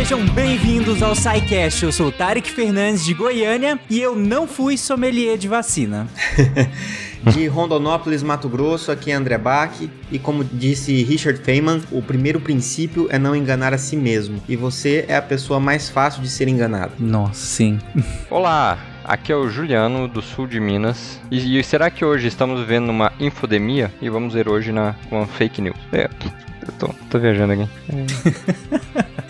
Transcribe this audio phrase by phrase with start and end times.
[0.00, 1.84] Sejam bem-vindos ao SciCast.
[1.84, 6.08] Eu sou o Tarek Fernandes de Goiânia e eu não fui sommelier de vacina.
[7.30, 9.78] de Rondonópolis, Mato Grosso, aqui é André Bach.
[10.10, 14.42] E como disse Richard Feynman, o primeiro princípio é não enganar a si mesmo.
[14.48, 16.94] E você é a pessoa mais fácil de ser enganado.
[16.98, 17.78] Nossa, sim.
[18.30, 21.20] Olá, Aqui é o Juliano, do sul de Minas.
[21.30, 23.92] E, e, será que hoje estamos vivendo uma infodemia?
[24.00, 25.76] E vamos ver hoje na, uma fake news.
[25.92, 26.08] É,
[26.66, 27.68] eu tô, tô viajando aqui.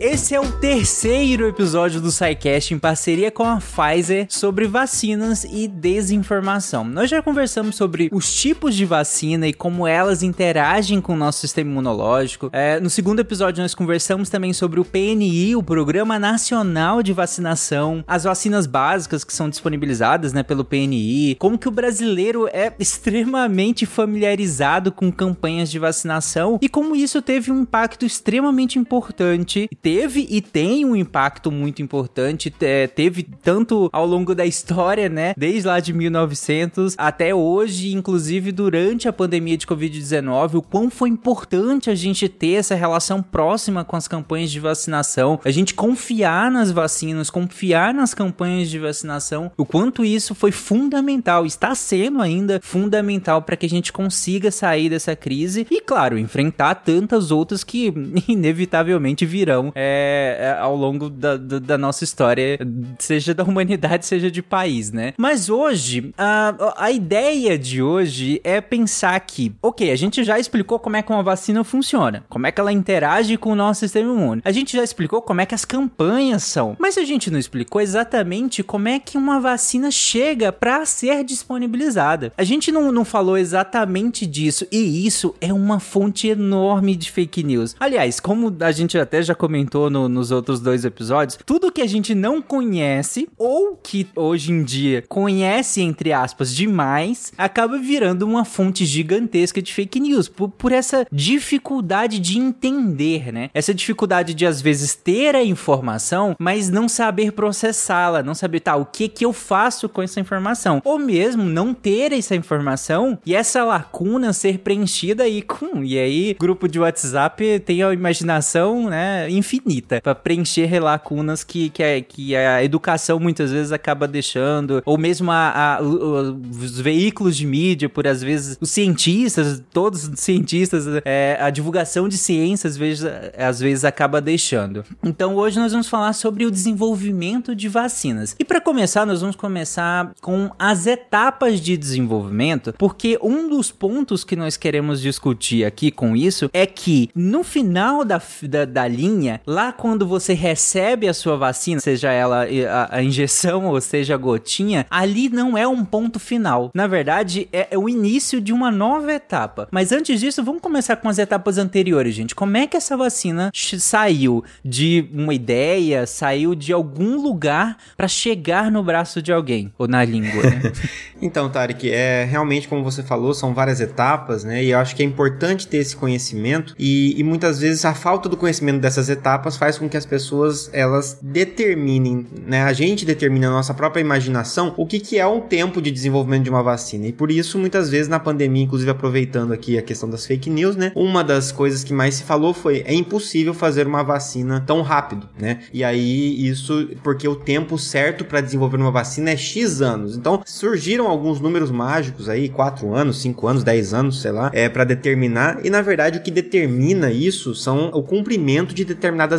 [0.00, 5.68] Esse é o terceiro episódio do SciCast em parceria com a Pfizer sobre vacinas e
[5.68, 6.84] desinformação.
[6.84, 11.40] Nós já conversamos sobre os tipos de vacina e como elas interagem com o nosso
[11.40, 12.48] sistema imunológico.
[12.50, 18.02] É, no segundo episódio, nós conversamos também sobre o PNI, o Programa Nacional de Vacinação,
[18.08, 23.84] as vacinas básicas que são disponibilizadas né, pelo PNI, como que o brasileiro é extremamente
[23.84, 30.24] familiarizado com campanhas de vacinação e como isso teve um impacto extremamente importante importante, teve
[30.30, 35.66] e tem um impacto muito importante, é, teve tanto ao longo da história, né, desde
[35.66, 41.90] lá de 1900 até hoje, inclusive durante a pandemia de Covid-19, o quão foi importante
[41.90, 46.70] a gente ter essa relação próxima com as campanhas de vacinação, a gente confiar nas
[46.70, 53.42] vacinas, confiar nas campanhas de vacinação, o quanto isso foi fundamental, está sendo ainda fundamental
[53.42, 57.92] para que a gente consiga sair dessa crise e, claro, enfrentar tantas outras que
[58.28, 62.58] inevitavelmente virão é, é, ao longo da, da, da, nossa história,
[62.98, 65.14] seja da humanidade, seja de país, né?
[65.16, 70.78] Mas hoje, a, a ideia de hoje é pensar que, ok, a gente já explicou
[70.78, 74.12] como é que uma vacina funciona, como é que ela interage com o nosso sistema
[74.12, 74.42] imune.
[74.44, 77.80] A gente já explicou como é que as campanhas são, mas a gente não explicou
[77.80, 82.32] exatamente como é que uma vacina chega para ser disponibilizada.
[82.36, 87.42] A gente não, não falou exatamente disso, e isso é uma fonte enorme de fake
[87.42, 87.74] news.
[87.80, 91.86] Aliás, como a gente até já comentou no, nos outros dois episódios, tudo que a
[91.86, 98.44] gente não conhece, ou que hoje em dia conhece, entre aspas, demais, acaba virando uma
[98.44, 103.50] fonte gigantesca de fake news, por, por essa dificuldade de entender, né?
[103.54, 108.76] Essa dificuldade de, às vezes, ter a informação, mas não saber processá-la, não saber, tá,
[108.76, 113.34] o que que eu faço com essa informação, ou mesmo não ter essa informação e
[113.34, 119.30] essa lacuna ser preenchida aí com, e aí, grupo de WhatsApp tem a imaginação, né?
[119.30, 119.59] infinita
[120.02, 125.30] para preencher lacunas que, que, a, que a educação muitas vezes acaba deixando, ou mesmo
[125.30, 131.38] a, a, os veículos de mídia, por às vezes os cientistas, todos os cientistas, é,
[131.40, 133.04] a divulgação de ciência às vezes,
[133.36, 134.84] às vezes acaba deixando.
[135.02, 138.36] Então hoje nós vamos falar sobre o desenvolvimento de vacinas.
[138.38, 144.24] E para começar, nós vamos começar com as etapas de desenvolvimento, porque um dos pontos
[144.24, 149.40] que nós queremos discutir aqui com isso é que no final da, da, da linha,
[149.50, 154.16] lá quando você recebe a sua vacina, seja ela a, a injeção ou seja a
[154.16, 156.70] gotinha, ali não é um ponto final.
[156.72, 159.68] Na verdade, é, é, o início de uma nova etapa.
[159.70, 162.34] Mas antes disso, vamos começar com as etapas anteriores, gente.
[162.34, 168.70] Como é que essa vacina saiu de uma ideia, saiu de algum lugar para chegar
[168.70, 170.42] no braço de alguém ou na língua?
[170.42, 170.72] Né?
[171.20, 174.62] então, Tarek, é realmente como você falou, são várias etapas, né?
[174.62, 178.28] E eu acho que é importante ter esse conhecimento e, e muitas vezes a falta
[178.28, 182.62] do conhecimento dessas etapas faz com que as pessoas elas determinem, né?
[182.62, 186.44] A gente determina a nossa própria imaginação o que, que é um tempo de desenvolvimento
[186.44, 187.06] de uma vacina.
[187.06, 190.76] E por isso, muitas vezes na pandemia, inclusive aproveitando aqui a questão das fake news,
[190.76, 190.92] né?
[190.94, 195.28] Uma das coisas que mais se falou foi é impossível fazer uma vacina tão rápido,
[195.38, 195.60] né?
[195.72, 200.16] E aí isso porque o tempo certo para desenvolver uma vacina é X anos.
[200.16, 204.68] Então, surgiram alguns números mágicos aí, 4 anos, 5 anos, 10 anos, sei lá, é
[204.68, 205.60] para determinar.
[205.64, 208.84] E na verdade o que determina isso são o cumprimento de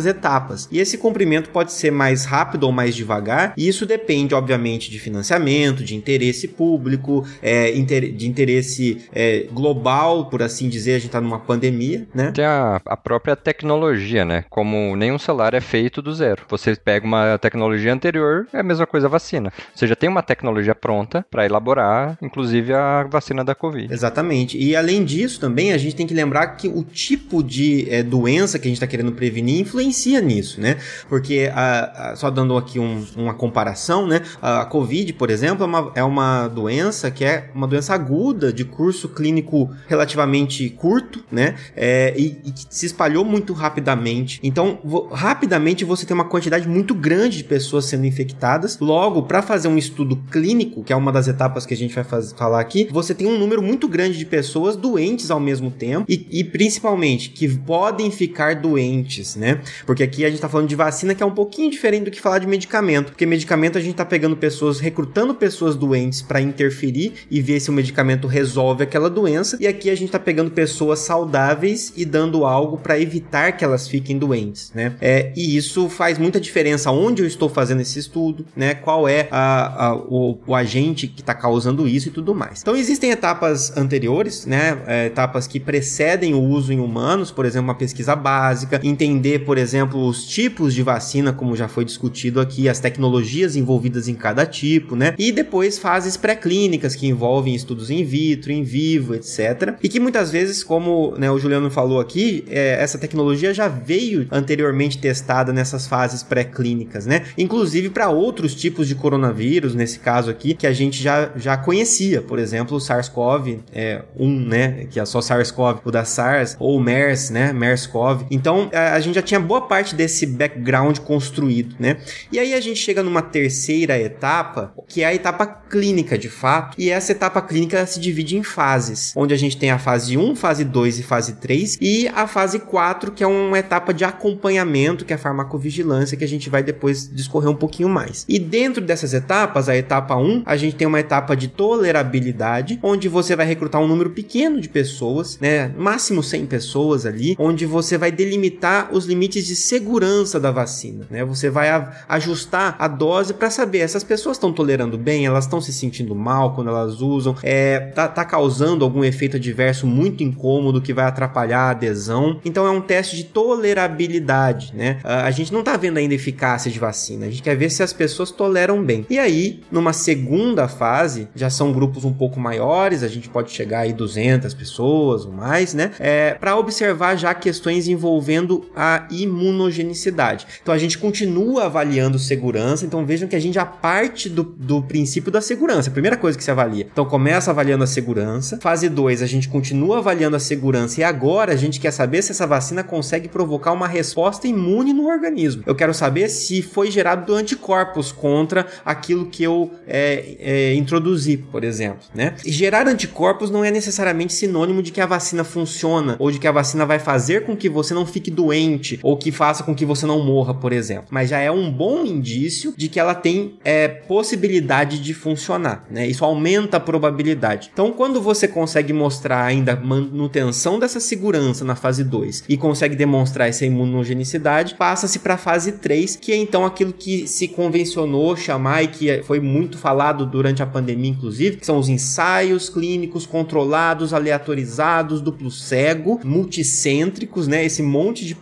[0.06, 0.68] etapas.
[0.70, 4.98] E esse cumprimento pode ser mais rápido ou mais devagar, e isso depende, obviamente, de
[4.98, 11.20] financiamento, de interesse público, é, de interesse é, global, por assim dizer, a gente está
[11.20, 12.32] numa pandemia, né?
[12.32, 14.44] Tem a, a própria tecnologia, né?
[14.48, 16.42] Como nenhum celular é feito do zero.
[16.48, 19.52] Você pega uma tecnologia anterior, é a mesma coisa a vacina.
[19.74, 23.92] Você já tem uma tecnologia pronta para elaborar, inclusive a vacina da Covid.
[23.92, 24.58] Exatamente.
[24.58, 28.58] E além disso, também a gente tem que lembrar que o tipo de é, doença
[28.58, 30.76] que a gente está querendo prevenir influencia nisso, né?
[31.08, 34.22] Porque, a, a, só dando aqui um, uma comparação, né?
[34.40, 38.64] A, Covid, por exemplo, é uma, é uma doença que é uma doença aguda, de
[38.64, 41.54] curso clínico relativamente curto, né?
[41.74, 44.38] É, e, e que se espalhou muito rapidamente.
[44.42, 44.78] Então,
[45.10, 48.78] rapidamente você tem uma quantidade muito grande de pessoas sendo infectadas.
[48.78, 52.04] Logo, para fazer um estudo clínico, que é uma das etapas que a gente vai
[52.04, 56.04] faz, falar aqui, você tem um número muito grande de pessoas doentes ao mesmo tempo
[56.08, 59.61] e, e principalmente que podem ficar doentes, né?
[59.86, 62.20] Porque aqui a gente tá falando de vacina que é um pouquinho diferente do que
[62.20, 67.12] falar de medicamento, porque medicamento a gente tá pegando pessoas, recrutando pessoas doentes para interferir
[67.30, 71.00] e ver se o medicamento resolve aquela doença, e aqui a gente tá pegando pessoas
[71.00, 74.94] saudáveis e dando algo para evitar que elas fiquem doentes, né?
[75.00, 78.74] É, e isso faz muita diferença onde eu estou fazendo esse estudo, né?
[78.74, 82.60] Qual é a, a, o, o, agente que está causando isso e tudo mais.
[82.60, 84.78] Então existem etapas anteriores, né?
[84.86, 89.51] É, etapas que precedem o uso em humanos, por exemplo, uma pesquisa básica, entender, por
[89.58, 94.44] exemplo, os tipos de vacina, como já foi discutido aqui, as tecnologias envolvidas em cada
[94.46, 95.14] tipo, né?
[95.18, 99.74] E depois fases pré-clínicas que envolvem estudos in vitro, em vivo, etc.
[99.82, 104.26] E que muitas vezes, como né, o Juliano falou aqui, é, essa tecnologia já veio
[104.30, 107.24] anteriormente testada nessas fases pré-clínicas, né?
[107.36, 112.22] Inclusive para outros tipos de coronavírus, nesse caso aqui, que a gente já, já conhecia,
[112.22, 114.86] por exemplo, o SARS-CoV-1, é, né?
[114.90, 117.52] Que é só SARS-CoV, o da SARS, ou o MERS, né?
[117.52, 118.26] MERS-CoV.
[118.30, 121.98] Então, a, a gente já tinha boa parte desse background construído, né?
[122.30, 126.74] E aí a gente chega numa terceira etapa, que é a etapa clínica, de fato,
[126.78, 130.36] e essa etapa clínica se divide em fases, onde a gente tem a fase 1,
[130.36, 135.04] fase 2 e fase 3, e a fase 4, que é uma etapa de acompanhamento,
[135.04, 138.24] que é a farmacovigilância, que a gente vai depois discorrer um pouquinho mais.
[138.28, 143.08] E dentro dessas etapas, a etapa 1, a gente tem uma etapa de tolerabilidade, onde
[143.08, 147.96] você vai recrutar um número pequeno de pessoas, né, máximo 100 pessoas ali, onde você
[147.96, 151.24] vai delimitar os limites de segurança da vacina, né?
[151.24, 151.68] Você vai
[152.08, 156.54] ajustar a dose para saber essas pessoas estão tolerando bem, elas estão se sentindo mal
[156.54, 161.60] quando elas usam, é, tá, tá causando algum efeito adverso muito incômodo que vai atrapalhar
[161.60, 162.40] a adesão.
[162.44, 164.98] Então é um teste de tolerabilidade, né?
[165.04, 167.92] A gente não tá vendo ainda eficácia de vacina, a gente quer ver se as
[167.92, 169.06] pessoas toleram bem.
[169.08, 173.80] E aí, numa segunda fase, já são grupos um pouco maiores, a gente pode chegar
[173.80, 175.92] aí 200 pessoas ou mais, né?
[175.98, 180.46] É, para observar já questões envolvendo a imunogenicidade.
[180.62, 184.82] Então a gente continua avaliando segurança, então vejam que a gente já parte do, do
[184.82, 186.86] princípio da segurança, a primeira coisa que se avalia.
[186.92, 191.52] Então começa avaliando a segurança, fase 2 a gente continua avaliando a segurança e agora
[191.52, 195.62] a gente quer saber se essa vacina consegue provocar uma resposta imune no organismo.
[195.66, 201.64] Eu quero saber se foi gerado anticorpos contra aquilo que eu é, é, introduzi, por
[201.64, 202.34] exemplo, né?
[202.44, 206.52] Gerar anticorpos não é necessariamente sinônimo de que a vacina funciona ou de que a
[206.52, 210.06] vacina vai fazer com que você não fique doente ou que faça com que você
[210.06, 211.06] não morra, por exemplo.
[211.10, 216.06] Mas já é um bom indício de que ela tem é, possibilidade de funcionar, né?
[216.06, 217.70] Isso aumenta a probabilidade.
[217.72, 223.48] Então, quando você consegue mostrar ainda manutenção dessa segurança na fase 2 e consegue demonstrar
[223.48, 228.82] essa imunogenicidade, passa-se para a fase 3, que é então aquilo que se convencionou chamar
[228.82, 234.12] e que foi muito falado durante a pandemia, inclusive, que são os ensaios clínicos controlados,
[234.12, 237.64] aleatorizados, duplo cego, multicêntricos, né?
[237.64, 238.34] Esse monte de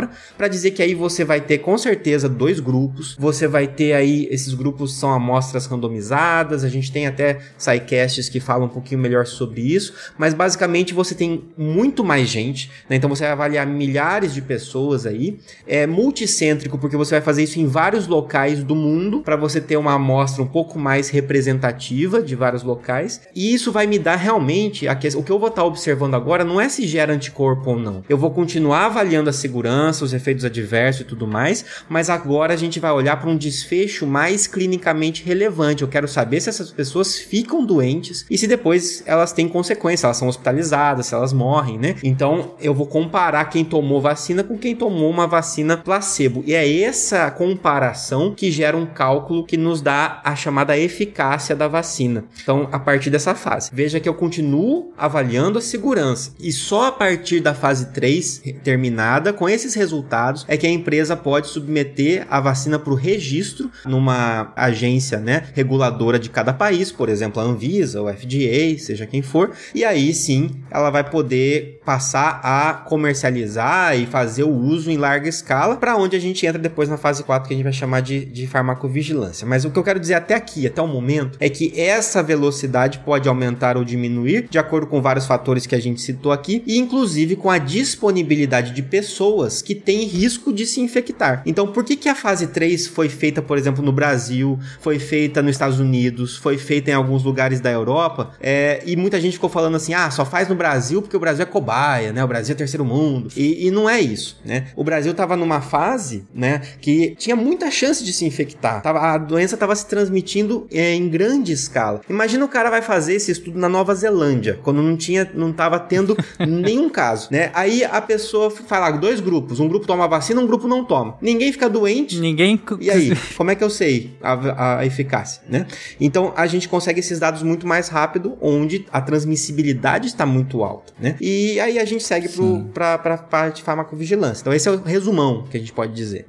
[0.00, 3.92] palavra para dizer que aí você vai ter com certeza dois grupos, você vai ter
[3.92, 9.00] aí esses grupos são amostras randomizadas, a gente tem até sidecasts que falam um pouquinho
[9.00, 12.96] melhor sobre isso, mas basicamente você tem muito mais gente, né?
[12.96, 17.58] Então você vai avaliar milhares de pessoas aí, é multicêntrico porque você vai fazer isso
[17.58, 22.34] em vários locais do mundo para você ter uma amostra um pouco mais representativa de
[22.34, 25.62] vários locais, e isso vai me dar realmente a que, o que eu vou estar
[25.62, 28.02] tá observando agora não é se gera anticorpo ou não.
[28.08, 32.56] Eu vou continuar avaliando a segurança, os efeitos adversos e tudo mais, mas agora a
[32.56, 35.82] gente vai olhar para um desfecho mais clinicamente relevante.
[35.82, 40.16] Eu quero saber se essas pessoas ficam doentes e se depois elas têm consequências, elas
[40.16, 41.96] são hospitalizadas, se elas morrem, né?
[42.02, 46.42] Então eu vou comparar quem tomou vacina com quem tomou uma vacina placebo.
[46.46, 51.68] E é essa comparação que gera um cálculo que nos dá a chamada eficácia da
[51.68, 52.24] vacina.
[52.42, 56.92] Então, a partir dessa fase, veja que eu continuo avaliando a segurança e só a
[56.92, 62.38] partir da fase 3 terminada com esses resultados é que a empresa pode submeter a
[62.38, 68.02] vacina para o registro numa agência, né, reguladora de cada país, por exemplo, a Anvisa,
[68.02, 74.06] o FDA, seja quem for, e aí sim ela vai poder passar a comercializar e
[74.06, 77.48] fazer o uso em larga escala, para onde a gente entra depois na fase 4
[77.48, 79.46] que a gente vai chamar de, de farmacovigilância.
[79.46, 82.98] Mas o que eu quero dizer até aqui, até o momento, é que essa velocidade
[82.98, 86.78] pode aumentar ou diminuir de acordo com vários fatores que a gente citou aqui, e
[86.78, 91.44] inclusive com a disponibilidade de pessoas pessoas que têm risco de se infectar.
[91.46, 95.40] Então, por que, que a fase 3 foi feita, por exemplo, no Brasil, foi feita
[95.40, 98.32] nos Estados Unidos, foi feita em alguns lugares da Europa?
[98.40, 101.44] É, e muita gente ficou falando assim: ah, só faz no Brasil porque o Brasil
[101.44, 102.24] é cobaia, né?
[102.24, 103.30] O Brasil é terceiro mundo.
[103.36, 104.66] E, e não é isso, né?
[104.74, 108.82] O Brasil estava numa fase, né, que tinha muita chance de se infectar.
[108.82, 112.00] Tava, a doença estava se transmitindo é, em grande escala.
[112.10, 115.78] Imagina o cara vai fazer esse estudo na Nova Zelândia, quando não tinha, não tava
[115.78, 117.52] tendo nenhum caso, né?
[117.54, 121.16] Aí a pessoa fala, dois grupos, um grupo toma vacina, um grupo não toma.
[121.20, 122.18] Ninguém fica doente.
[122.18, 122.60] Ninguém.
[122.80, 125.66] E aí, como é que eu sei a, a eficácia, né?
[126.00, 130.92] Então a gente consegue esses dados muito mais rápido, onde a transmissibilidade está muito alta,
[130.98, 131.16] né?
[131.20, 132.28] E aí a gente segue
[132.72, 134.42] para a parte de farmacovigilância.
[134.42, 136.26] Então esse é o resumão que a gente pode dizer.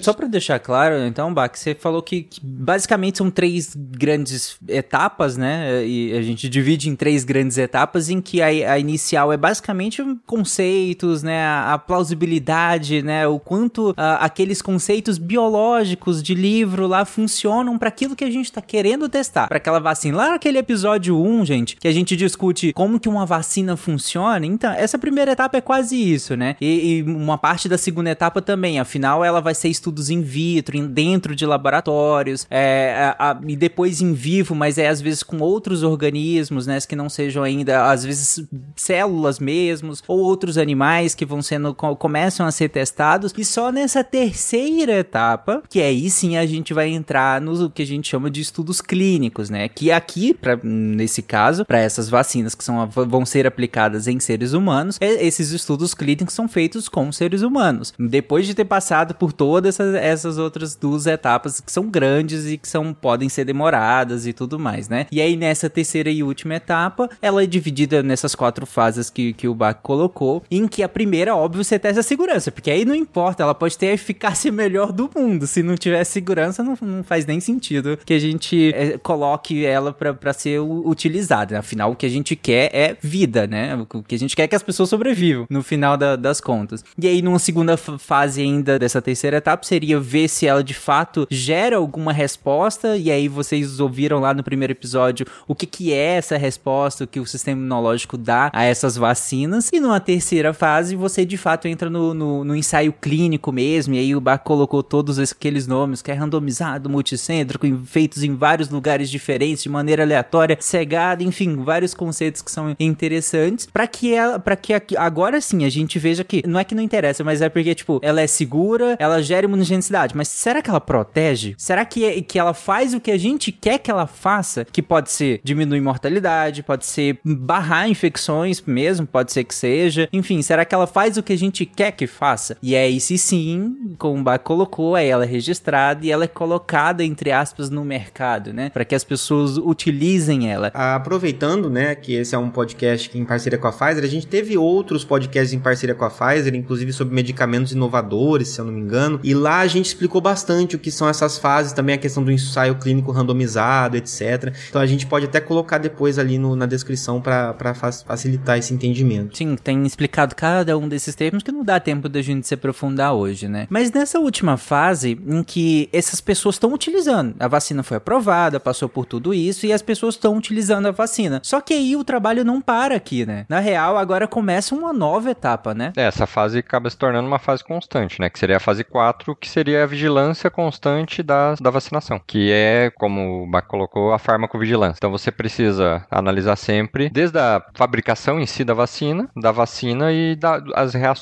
[0.00, 5.36] Só para deixar claro, então, Bach, você falou que, que, basicamente são três grandes etapas,
[5.36, 5.84] né?
[5.84, 10.02] E a gente divide em três grandes etapas, em que a, a inicial é basicamente
[10.26, 11.42] conceitos, né?
[11.42, 13.26] A, a plausibilidade, né?
[13.28, 18.50] O quanto uh, aqueles conceitos biológicos de livro lá funcionam para aquilo que a gente
[18.50, 20.16] tá querendo testar, para aquela vacina.
[20.16, 24.72] Lá naquele episódio 1, gente, que a gente discute como que uma vacina funciona, então,
[24.72, 26.56] essa primeira etapa é quase isso, né?
[26.58, 30.80] E, e uma parte da segunda etapa também, afinal, ela vai ser estudos in vitro,
[30.88, 35.40] dentro de laboratórios, é, a, a, e depois em vivo, mas é às vezes com
[35.40, 36.78] outros organismos, né?
[36.88, 42.46] Que não sejam ainda, às vezes, células mesmos, ou outros animais que vão sendo, começam
[42.46, 47.40] a ser testados, e só nessa terceira etapa, que aí sim a gente vai entrar
[47.40, 49.68] no que a gente chama de estudos clínicos, né?
[49.68, 54.52] Que aqui, pra, nesse caso, para essas vacinas que são, vão ser aplicadas em seres
[54.52, 57.92] humanos, é, esses estudos clínicos são feitos com seres humanos.
[57.98, 62.58] Depois de ter passado por todas essas, essas outras duas etapas que são grandes e
[62.58, 65.06] que são podem ser demoradas e tudo mais, né?
[65.10, 69.48] E aí nessa terceira e última etapa, ela é dividida nessas quatro fases que, que
[69.48, 72.94] o Bach colocou, em que a primeira, óbvio, você testa a segurança, porque aí não
[72.94, 75.46] importa, ela pode ter a eficácia melhor do mundo.
[75.46, 79.92] Se não tiver segurança, não, não faz nem sentido que a gente é, coloque ela
[79.92, 81.58] para ser utilizada.
[81.58, 83.74] Afinal, o que a gente quer é vida, né?
[83.90, 86.84] O que a gente quer é que as pessoas sobrevivam no final da, das contas.
[86.98, 91.26] E aí, numa segunda fase ainda dessa terceira etapa, seria ver se ela de fato
[91.30, 92.96] gera alguma resposta.
[92.96, 97.20] E aí, vocês ouviram lá no primeiro episódio o que, que é essa resposta, que
[97.20, 99.70] o sistema imunológico dá a essas vacinas.
[99.72, 103.94] E numa terceira fase, você de fato entra no, no, no ensaio clínico mesmo.
[103.94, 108.68] E aí, o Bach colocou todos aqueles nomes que é randomizado, multicêntrico, feitos em vários
[108.68, 114.38] lugares diferentes, de maneira aleatória, cegada, enfim, vários conceitos que são interessantes para que ela,
[114.38, 117.48] para que agora sim a gente veja que não é que não interessa, mas é
[117.48, 121.54] porque tipo, ela é segura, ela gera imunogenicidade, mas será que ela protege?
[121.56, 124.64] Será que é, que ela faz o que a gente quer que ela faça?
[124.64, 130.08] Que pode ser diminuir mortalidade, pode ser barrar infecções mesmo, pode ser que seja.
[130.12, 132.56] Enfim, será que ela faz o que a gente quer que faça?
[132.62, 136.28] E aí, se sim, como o Bach colocou, aí ela é registrada e ela é
[136.28, 138.70] colocada entre aspas no mercado, né?
[138.70, 140.70] Para que as pessoas utilizem ela.
[140.74, 144.26] Aproveitando, né, que esse é um podcast que em parceria com a Pfizer, a gente
[144.26, 148.72] teve outros podcasts em parceria com a Pfizer, inclusive sobre medicamentos inovadores, se eu não
[148.72, 151.98] me engano, e lá a gente explicou bastante o que são essas fases, também a
[151.98, 154.54] questão do ensaio clínico randomizado, etc.
[154.68, 157.74] Então a gente pode até colocar depois ali no, na descrição para
[158.06, 159.36] facilitar esse entendimento.
[159.36, 163.14] Sim, tem explicado cada um desses termos que não dá tempo da gente se aprofundar
[163.14, 163.66] hoje, né?
[163.70, 168.88] Mas nessa última fase em que essas pessoas estão utilizando, a vacina foi aprovada, passou
[168.88, 171.40] por tudo isso e as pessoas estão utilizando a vacina.
[171.42, 173.46] Só que aí o trabalho não para aqui, né?
[173.48, 175.92] Na real, agora começa uma nova etapa, né?
[175.96, 178.28] É, essa fase acaba se tornando uma fase constante, né?
[178.28, 182.90] Que seria a fase 4, que seria a vigilância constante da, da vacinação, que é,
[182.96, 184.98] como o Bach colocou, a farmacovigilância.
[184.98, 190.36] Então você precisa analisar sempre, desde a fabricação em si da vacina, da vacina e
[190.36, 191.21] das reações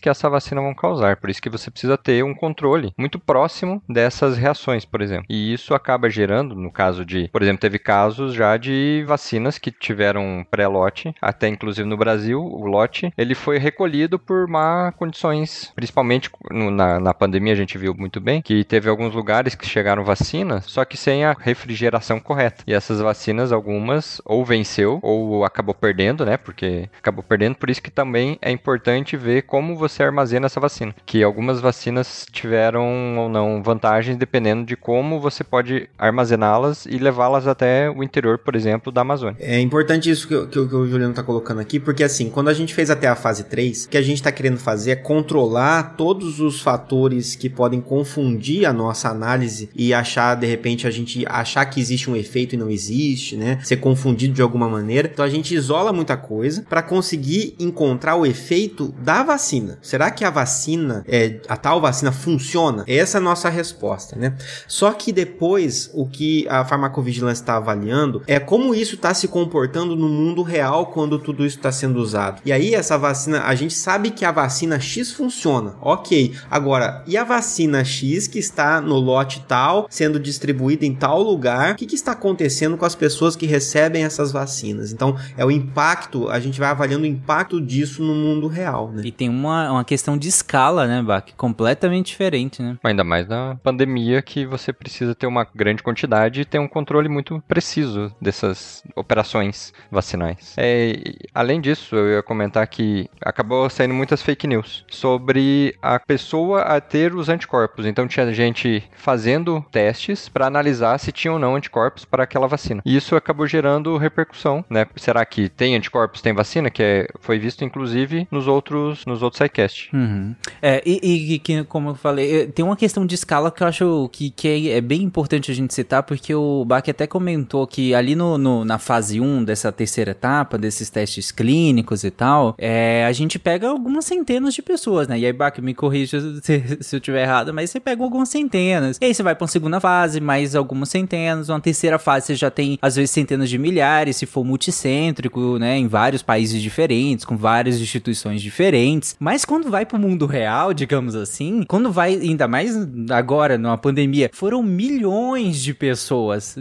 [0.00, 1.16] que essa vacina vão causar.
[1.16, 5.26] Por isso que você precisa ter um controle muito próximo dessas reações, por exemplo.
[5.28, 9.70] E isso acaba gerando, no caso de, por exemplo, teve casos já de vacinas que
[9.70, 16.30] tiveram pré-lote, até inclusive no Brasil, o lote, ele foi recolhido por má condições, principalmente
[16.50, 20.04] no, na, na pandemia a gente viu muito bem que teve alguns lugares que chegaram
[20.04, 22.64] vacinas, só que sem a refrigeração correta.
[22.66, 26.36] E essas vacinas, algumas, ou venceu, ou acabou perdendo, né?
[26.36, 30.94] Porque acabou perdendo, por isso que também é importante ver como você armazena essa vacina.
[31.04, 37.46] Que algumas vacinas tiveram ou não vantagens dependendo de como você pode armazená-las e levá-las
[37.46, 39.36] até o interior, por exemplo, da Amazônia.
[39.40, 42.54] É importante isso que, que, que o Juliano está colocando aqui, porque assim, quando a
[42.54, 45.94] gente fez até a fase 3, o que a gente está querendo fazer é controlar
[45.96, 51.24] todos os fatores que podem confundir a nossa análise e achar, de repente, a gente
[51.28, 53.58] achar que existe um efeito e não existe, né?
[53.62, 55.10] Ser confundido de alguma maneira.
[55.12, 59.78] Então a gente isola muita coisa para conseguir encontrar o efeito da vacina.
[59.82, 62.82] Será que a vacina, é, a tal vacina funciona?
[62.86, 64.34] Essa é a nossa resposta, né?
[64.66, 69.94] Só que depois, o que a farmacovigilância está avaliando é como isso está se comportando
[69.94, 72.40] no mundo real quando tudo isso está sendo usado.
[72.44, 76.34] E aí, essa vacina, a gente sabe que a vacina X funciona, ok.
[76.50, 81.72] Agora, e a vacina X que está no lote tal, sendo distribuída em tal lugar,
[81.72, 84.90] o que, que está acontecendo com as pessoas que recebem essas vacinas?
[84.90, 89.02] Então, é o impacto, a gente vai avaliando o impacto disso no mundo real, né?
[89.04, 91.24] E tem uma, uma questão de escala, né, Bach?
[91.36, 92.78] Completamente diferente, né?
[92.84, 97.08] Ainda mais na pandemia que você precisa ter uma grande quantidade e ter um controle
[97.08, 100.54] muito preciso dessas operações vacinais.
[100.56, 100.92] É,
[101.34, 106.80] além disso, eu ia comentar que acabou saindo muitas fake news sobre a pessoa a
[106.80, 107.86] ter os anticorpos.
[107.86, 112.82] Então tinha gente fazendo testes para analisar se tinha ou não anticorpos para aquela vacina.
[112.86, 114.86] E isso acabou gerando repercussão, né?
[114.94, 116.70] Será que tem anticorpos, tem vacina?
[116.70, 119.90] Que é, foi visto inclusive nos outros nos outros sidecast.
[119.94, 120.34] Uhum.
[120.62, 124.08] É, e, e que, como eu falei, tem uma questão de escala que eu acho
[124.12, 127.94] que, que é, é bem importante a gente citar, porque o Bach até comentou que
[127.94, 133.04] ali no, no, na fase 1 dessa terceira etapa, desses testes clínicos e tal, é,
[133.06, 135.18] a gente pega algumas centenas de pessoas, né?
[135.18, 138.98] E aí, Bach, me corrija se, se eu tiver errado, mas você pega algumas centenas.
[139.00, 141.48] E aí você vai pra uma segunda fase, mais algumas centenas.
[141.48, 145.78] Uma terceira fase você já tem, às vezes, centenas de milhares, se for multicêntrico, né?
[145.78, 148.97] Em vários países diferentes, com várias instituições diferentes.
[149.18, 152.74] Mas quando vai pro mundo real, digamos assim, quando vai, ainda mais
[153.10, 156.56] agora, numa pandemia, foram milhões de pessoas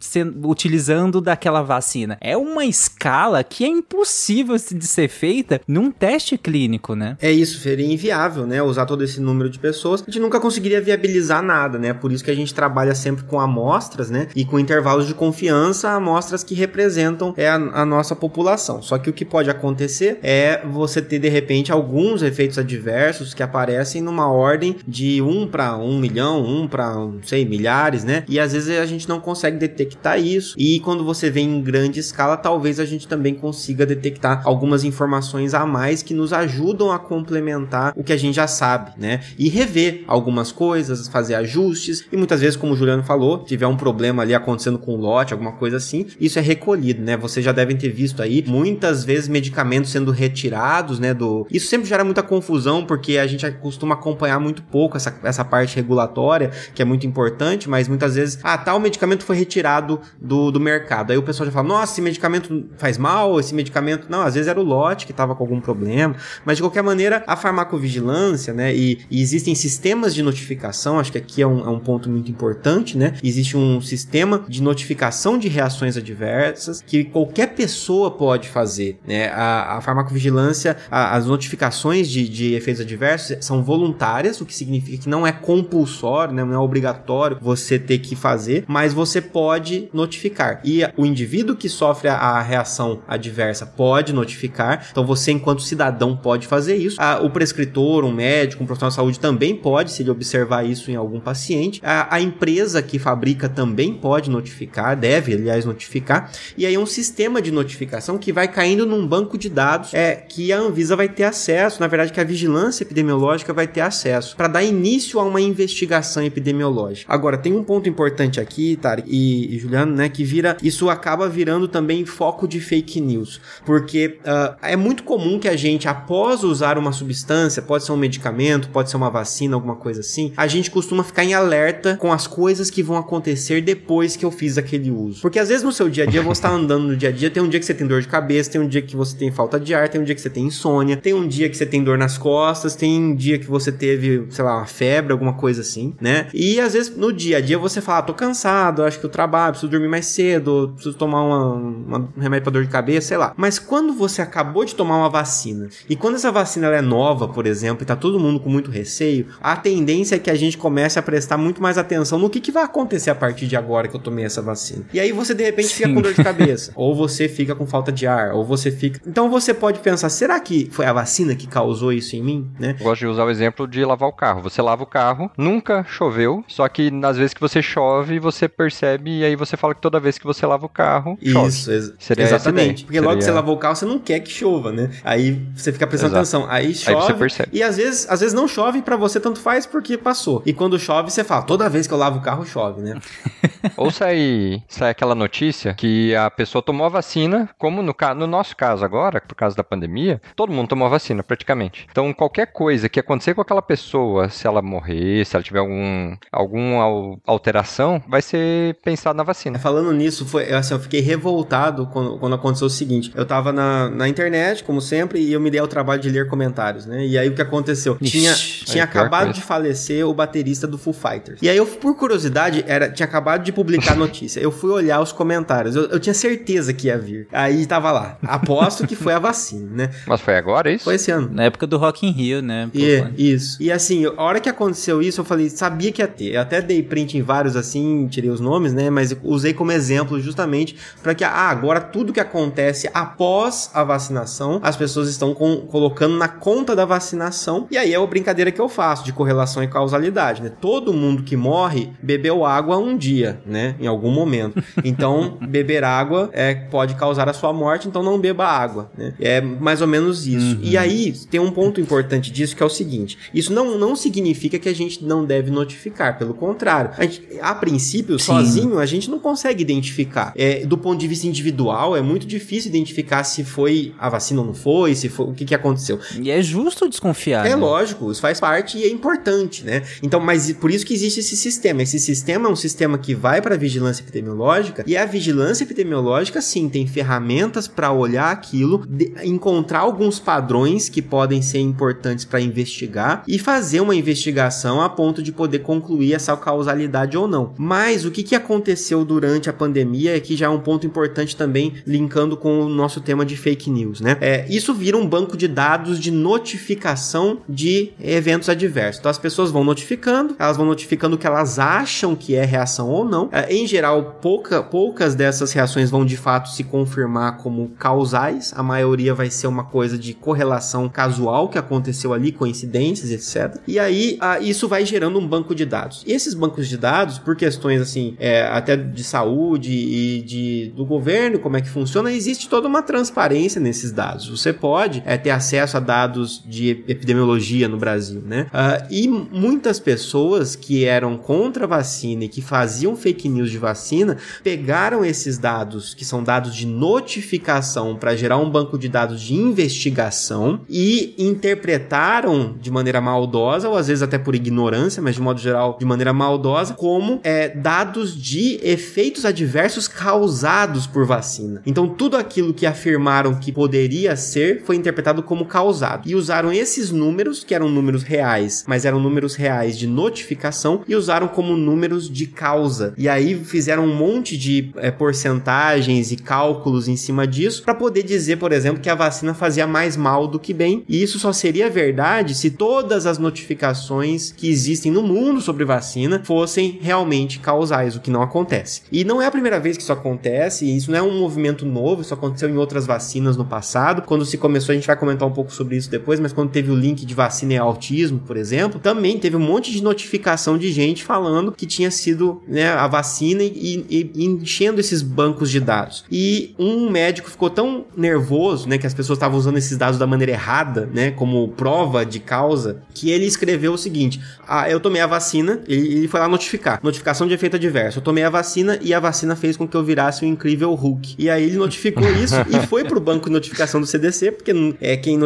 [0.00, 2.18] sendo, utilizando daquela vacina.
[2.20, 7.16] É uma escala que é impossível de ser feita num teste clínico, né?
[7.20, 8.62] É isso, seria inviável, né?
[8.62, 10.02] Usar todo esse número de pessoas.
[10.02, 11.92] A gente nunca conseguiria viabilizar nada, né?
[11.92, 14.28] Por isso que a gente trabalha sempre com amostras, né?
[14.34, 18.82] E com intervalos de confiança, amostras que representam é, a, a nossa população.
[18.82, 23.42] Só que o que pode acontecer é você ter, de repente, alguns efeitos adversos que
[23.42, 28.24] aparecem numa ordem de 1 para 1 milhão, 1 para, sei, milhares, né?
[28.28, 30.54] E às vezes a gente não consegue detectar isso.
[30.58, 35.54] E quando você vem em grande escala, talvez a gente também consiga detectar algumas informações
[35.54, 39.20] a mais que nos ajudam a complementar o que a gente já sabe, né?
[39.38, 42.06] E rever algumas coisas, fazer ajustes.
[42.10, 45.32] E muitas vezes, como o Juliano falou, tiver um problema ali acontecendo com o lote,
[45.32, 47.16] alguma coisa assim, isso é recolhido, né?
[47.16, 51.12] Vocês já devem ter visto aí muitas vezes medicamentos sendo retirados, né?
[51.12, 51.46] Do...
[51.52, 55.76] Isso sempre gera muita confusão, porque a gente costuma acompanhar muito pouco essa, essa parte
[55.76, 60.58] regulatória, que é muito importante, mas muitas vezes, ah, tal medicamento foi retirado do, do
[60.58, 61.10] mercado.
[61.10, 64.06] Aí o pessoal já fala, nossa, esse medicamento faz mal, esse medicamento.
[64.08, 66.16] Não, às vezes era o lote que estava com algum problema.
[66.44, 68.74] Mas de qualquer maneira, a farmacovigilância, né?
[68.74, 72.30] E, e existem sistemas de notificação, acho que aqui é um, é um, ponto muito
[72.30, 73.14] importante, né?
[73.22, 79.28] Existe um sistema de notificação de reações adversas que qualquer pessoa pode fazer, né?
[79.28, 85.02] A, a farmacovigilância, a, as notificações de, de efeitos adversos são voluntárias, o que significa
[85.02, 86.44] que não é compulsório, né?
[86.44, 90.60] Não é obrigatório você ter que fazer, mas você pode notificar.
[90.64, 94.86] E o indivíduo que sofre a, a reação adversa pode notificar.
[94.90, 97.00] Então você, enquanto cidadão, pode fazer isso.
[97.00, 100.90] A, o prescritor, um médico, um profissional de saúde também pode, se ele observar isso
[100.90, 101.80] em algum paciente.
[101.82, 106.30] A, a empresa que fabrica também pode notificar, deve, aliás, notificar.
[106.56, 110.14] E aí é um sistema de notificação que vai caindo num banco de dados é,
[110.16, 114.36] que a Anvisa vai ter acesso, na verdade, que a vigilância epidemiológica vai ter acesso
[114.36, 117.12] para dar início a uma investigação epidemiológica.
[117.12, 121.28] Agora, tem um ponto importante aqui, Tarek e, e Juliano, né, que vira, isso acaba
[121.28, 126.44] virando também foco de fake news, porque uh, é muito comum que a gente, após
[126.44, 130.46] usar uma substância, pode ser um medicamento, pode ser uma vacina, alguma coisa assim, a
[130.46, 134.58] gente costuma ficar em alerta com as coisas que vão acontecer depois que eu fiz
[134.58, 135.20] aquele uso.
[135.22, 137.30] Porque às vezes no seu dia a dia você está andando no dia a dia,
[137.30, 139.30] tem um dia que você tem dor de cabeça, tem um dia que você tem
[139.30, 141.66] falta de ar, tem um dia que você tem insônia, tem um dia que você
[141.66, 145.34] tem dor nas costas, tem um dia que você teve, sei lá, uma febre, alguma
[145.34, 146.28] coisa assim, né?
[146.32, 149.10] E às vezes no dia a dia você fala, ah, tô cansado, acho que eu
[149.10, 153.08] trabalho, preciso dormir mais cedo, preciso tomar uma, uma, um remédio para dor de cabeça,
[153.08, 153.32] sei lá.
[153.36, 157.46] Mas quando você acabou de tomar uma vacina e quando essa vacina é nova, por
[157.46, 160.98] exemplo, e tá todo mundo com muito receio, a tendência é que a gente comece
[160.98, 163.96] a prestar muito mais atenção no que, que vai acontecer a partir de agora que
[163.96, 164.84] eu tomei essa vacina.
[164.92, 165.74] E aí você de repente Sim.
[165.74, 169.00] fica com dor de cabeça, ou você fica com falta de ar, ou você fica.
[169.06, 172.76] Então você pode pensar, será que foi a vacina que causou isso em mim, né?
[172.78, 174.40] Eu gosto de usar o exemplo de lavar o carro.
[174.42, 179.18] Você lava o carro, nunca choveu, só que nas vezes que você chove, você percebe
[179.18, 181.48] e aí você fala que toda vez que você lava o carro, chove.
[181.48, 182.84] Isso, ex Seria exatamente.
[182.84, 183.08] Porque Seria...
[183.08, 184.90] logo que você lavou o carro, você não quer que chova, né?
[185.04, 186.36] Aí você fica prestando Exato.
[186.36, 186.50] atenção.
[186.50, 186.96] Aí chove.
[186.96, 187.50] Aí você percebe.
[187.52, 190.42] E às vezes, às vezes não chove para você tanto faz porque passou.
[190.46, 192.98] E quando chove, você fala, toda vez que eu lavo o carro, chove, né?
[193.76, 198.56] Ou sai, sai aquela notícia que a pessoa tomou a vacina, como no, no nosso
[198.56, 201.86] caso agora, por causa da pandemia, todo mundo tomou a vacina, praticamente.
[201.90, 206.16] Então, qualquer coisa que acontecer com aquela pessoa, se ela morrer, se ela tiver algum,
[206.30, 209.58] alguma alteração, vai ser pensado na vacina.
[209.58, 213.12] Falando nisso, foi, assim, eu fiquei revoltado quando, quando aconteceu o seguinte.
[213.14, 216.28] Eu tava na, na internet, como sempre, e eu me dei ao trabalho de ler
[216.28, 217.04] comentários, né?
[217.04, 217.96] E aí o que aconteceu?
[218.00, 221.40] Ixi, tinha tinha acabado de falecer o baterista do Foo Fighters.
[221.42, 224.40] E aí eu, por curiosidade, era, tinha acabado de publicar a notícia.
[224.40, 225.76] Eu fui olhar os comentários.
[225.76, 227.28] Eu, eu tinha certeza que ia vir.
[227.32, 228.18] Aí tava lá.
[228.22, 229.90] Aposto que foi a vacina, né?
[230.06, 230.84] Mas foi agora isso?
[230.84, 231.30] Foi esse ano.
[231.32, 232.70] Na época do Rock in Rio, né?
[232.74, 233.62] E, isso.
[233.62, 236.34] E assim, a hora que aconteceu isso, eu falei, sabia que ia ter.
[236.34, 238.90] Eu até dei print em vários assim, tirei os nomes, né?
[238.90, 244.60] Mas usei como exemplo justamente para que, ah, agora tudo que acontece após a vacinação,
[244.62, 247.66] as pessoas estão com, colocando na conta da vacinação.
[247.70, 250.50] E aí é a brincadeira que eu faço de correlação e causalidade, né?
[250.60, 253.74] Todo mundo que morre bebeu água um dia, né?
[253.80, 254.62] Em algum momento.
[254.84, 259.14] Então, beber água é, pode causar a sua morte, então não beba água, né?
[259.20, 260.56] É mais ou menos isso.
[260.56, 260.60] Uhum.
[260.62, 264.58] E aí, tem um ponto importante disso que é o seguinte: isso não, não significa
[264.58, 266.90] que a gente não deve notificar, pelo contrário.
[266.96, 268.26] A, gente, a princípio, Sim.
[268.26, 270.32] sozinho, a gente não consegue identificar.
[270.36, 274.46] É, do ponto de vista individual, é muito difícil identificar se foi a vacina ou
[274.46, 275.98] não foi, se foi o que, que aconteceu.
[276.20, 277.46] E é justo desconfiar.
[277.46, 277.56] É né?
[277.56, 279.82] lógico, isso faz parte e é importante, né?
[280.02, 281.82] Então, mas por isso que existe esse sistema.
[281.82, 286.40] Esse sistema é um sistema que vai para a vigilância epidemiológica e a vigilância epidemiológica,
[286.40, 292.40] sim, tem ferramentas para olhar aquilo, de, encontrar alguns padrões que podem ser importantes para
[292.40, 297.52] investigar e fazer uma investigação a ponto de poder concluir essa causalidade ou não.
[297.56, 301.36] Mas o que, que aconteceu durante a pandemia é que já é um ponto importante
[301.36, 304.16] também linkando com o nosso tema de fake news, né?
[304.20, 309.00] É, isso vira um banco de dados de notificação de eventos adversos.
[309.00, 312.88] Então as pessoas vão notificando, elas vão notificando o que elas acham que é reação
[312.88, 313.28] ou não.
[313.32, 318.52] É, em geral, pouca, poucas dessas reações vão de fato se confirmar como causais.
[318.56, 320.51] A maioria vai ser uma coisa de correlação
[320.92, 323.60] casual que aconteceu ali, coincidências, etc.
[323.66, 326.02] E aí isso vai gerando um banco de dados.
[326.06, 330.84] E esses bancos de dados, por questões assim, é, até de saúde e de, do
[330.84, 334.28] governo, como é que funciona, existe toda uma transparência nesses dados.
[334.28, 338.46] Você pode é, ter acesso a dados de epidemiologia no Brasil, né?
[338.52, 343.58] Uh, e muitas pessoas que eram contra a vacina e que faziam fake news de
[343.58, 349.20] vacina pegaram esses dados, que são dados de notificação, para gerar um banco de dados
[349.20, 355.20] de investigação e interpretaram de maneira maldosa, ou às vezes até por ignorância, mas de
[355.20, 361.62] modo geral de maneira maldosa, como é, dados de efeitos adversos causados por vacina.
[361.66, 366.08] Então tudo aquilo que afirmaram que poderia ser foi interpretado como causado.
[366.08, 370.94] E usaram esses números, que eram números reais, mas eram números reais de notificação, e
[370.94, 372.94] usaram como números de causa.
[372.96, 378.02] E aí fizeram um monte de é, porcentagens e cálculos em cima disso para poder
[378.02, 380.84] dizer, por exemplo, que a vacina fazia mais mal do que bem.
[380.88, 386.20] E isso só seria verdade se todas as notificações que existem no mundo sobre vacina
[386.24, 388.82] fossem realmente causais, o que não acontece.
[388.90, 391.64] E não é a primeira vez que isso acontece, e isso não é um movimento
[391.64, 394.02] novo, isso aconteceu em outras vacinas no passado.
[394.02, 396.70] Quando se começou, a gente vai comentar um pouco sobre isso depois, mas quando teve
[396.70, 400.72] o link de vacina e autismo, por exemplo, também teve um monte de notificação de
[400.72, 405.60] gente falando que tinha sido né, a vacina e, e, e, enchendo esses bancos de
[405.60, 406.04] dados.
[406.10, 410.06] E um médico ficou tão nervoso, né, que as pessoas estavam usando esses dados da
[410.06, 415.00] maneira errada, né, como prova de causa, que ele escreveu o seguinte: ah, eu tomei
[415.00, 417.98] a vacina, ele, ele foi lá notificar, notificação de efeito adverso.
[417.98, 420.74] Eu tomei a vacina e a vacina fez com que eu virasse o um incrível
[420.74, 421.14] Hulk.
[421.18, 424.96] E aí ele notificou isso e foi pro banco de notificação do CDC, porque é
[424.96, 425.18] quem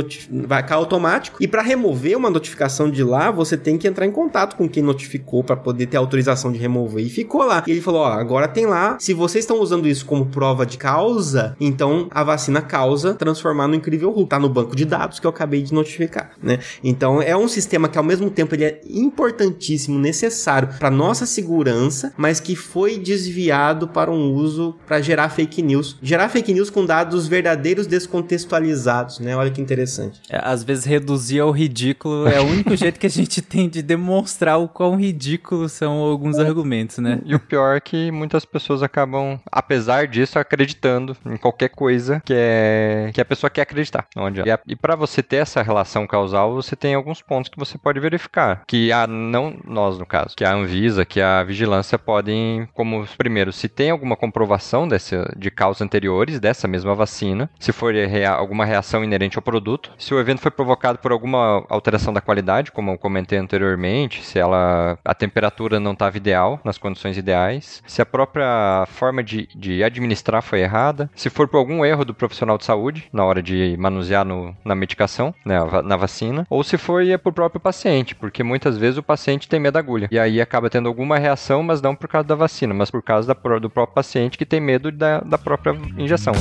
[0.46, 1.38] vai cair automático.
[1.40, 4.82] E para remover uma notificação de lá, você tem que entrar em contato com quem
[4.82, 7.04] notificou para poder ter autorização de remover.
[7.04, 7.64] E ficou lá.
[7.66, 8.96] E ele falou: ó, agora tem lá.
[8.98, 13.74] Se vocês estão usando isso como prova de causa, então a vacina causa transformar no
[13.74, 14.30] incrível Hulk.
[14.30, 16.58] Tá no banco de dados que eu acabei de notificar, né?
[16.82, 22.12] Então é um sistema que ao mesmo tempo ele é importantíssimo, necessário para nossa segurança,
[22.16, 25.98] mas que foi desviado para um uso para gerar fake news.
[26.02, 29.36] Gerar fake news com dados verdadeiros descontextualizados, né?
[29.36, 30.20] Olha que interessante.
[30.30, 33.82] É, às vezes reduzir ao ridículo é o único jeito que a gente tem de
[33.82, 37.20] demonstrar o quão ridículos são alguns argumentos, né?
[37.24, 42.34] E o pior é que muitas pessoas acabam, apesar disso, acreditando em qualquer coisa que
[42.34, 44.06] é que a pessoa quer acreditar.
[44.16, 47.78] Onde e, e para você ter essa relação causal, você tem alguns pontos que você
[47.78, 52.68] pode verificar, que a não nós no caso, que a Anvisa, que a vigilância podem,
[52.74, 57.94] como primeiro, se tem alguma comprovação desse, de causas anteriores dessa mesma vacina, se for
[57.94, 62.20] rea, alguma reação inerente ao produto, se o evento foi provocado por alguma alteração da
[62.20, 67.82] qualidade, como eu comentei anteriormente, se ela a temperatura não estava ideal nas condições ideais,
[67.86, 72.12] se a própria forma de, de administrar foi errada, se for por algum erro do
[72.12, 76.76] profissional de saúde na hora de manusear no, na medicação, né, na vacina, ou se
[76.76, 80.08] foi é pro próprio paciente, porque muitas vezes o paciente tem medo da agulha.
[80.10, 83.28] E aí acaba tendo alguma reação, mas não por causa da vacina, mas por causa
[83.28, 86.34] da, do próprio paciente que tem medo da, da própria injeção.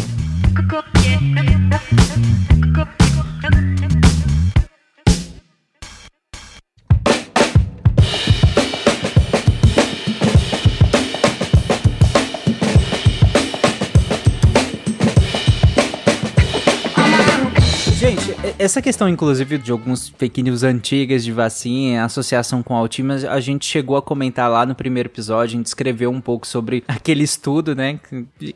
[18.65, 23.65] Essa questão, inclusive, de alguns fake news antigas de vacina, associação com Alzheimer, a gente
[23.65, 27.75] chegou a comentar lá no primeiro episódio, a gente escreveu um pouco sobre aquele estudo,
[27.75, 27.99] né?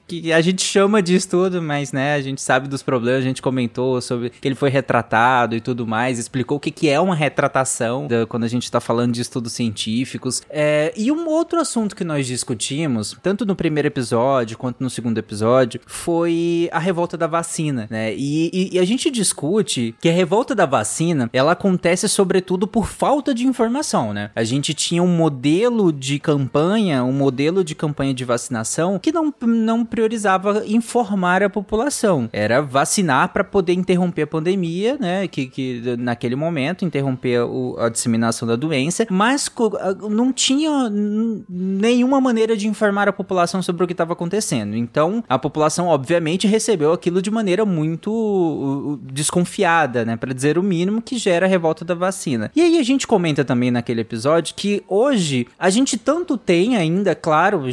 [0.08, 3.41] Que, a gente chama de estudo, mas, né, a gente sabe dos problemas, a gente
[3.41, 7.15] comentou sobre que ele foi retratado e tudo mais, explicou o que, que é uma
[7.15, 10.41] retratação da, quando a gente tá falando de estudos científicos.
[10.50, 15.17] É, e um outro assunto que nós discutimos, tanto no primeiro episódio quanto no segundo
[15.19, 18.13] episódio, foi a revolta da vacina, né?
[18.15, 22.88] E, e, e a gente discute que a revolta da vacina, ela acontece sobretudo por
[22.88, 24.31] falta de informação, né?
[24.35, 29.33] A gente tinha um modelo de campanha, um modelo de campanha de vacinação que não,
[29.41, 32.29] não priorizava informar a população.
[32.31, 35.27] Era vacinar para poder interromper a pandemia, né?
[35.27, 39.51] Que, que naquele momento interromper o, a disseminação da doença, mas
[40.09, 40.89] não tinha
[41.49, 44.75] nenhuma maneira de informar a população sobre o que estava acontecendo.
[44.75, 51.02] Então, a população obviamente recebeu aquilo de maneira muito desconfiada né, para dizer o mínimo,
[51.02, 52.52] que gera a revolta da vacina.
[52.56, 57.15] E aí a gente comenta também naquele episódio que hoje a gente tanto tem ainda,
[57.15, 57.63] claro,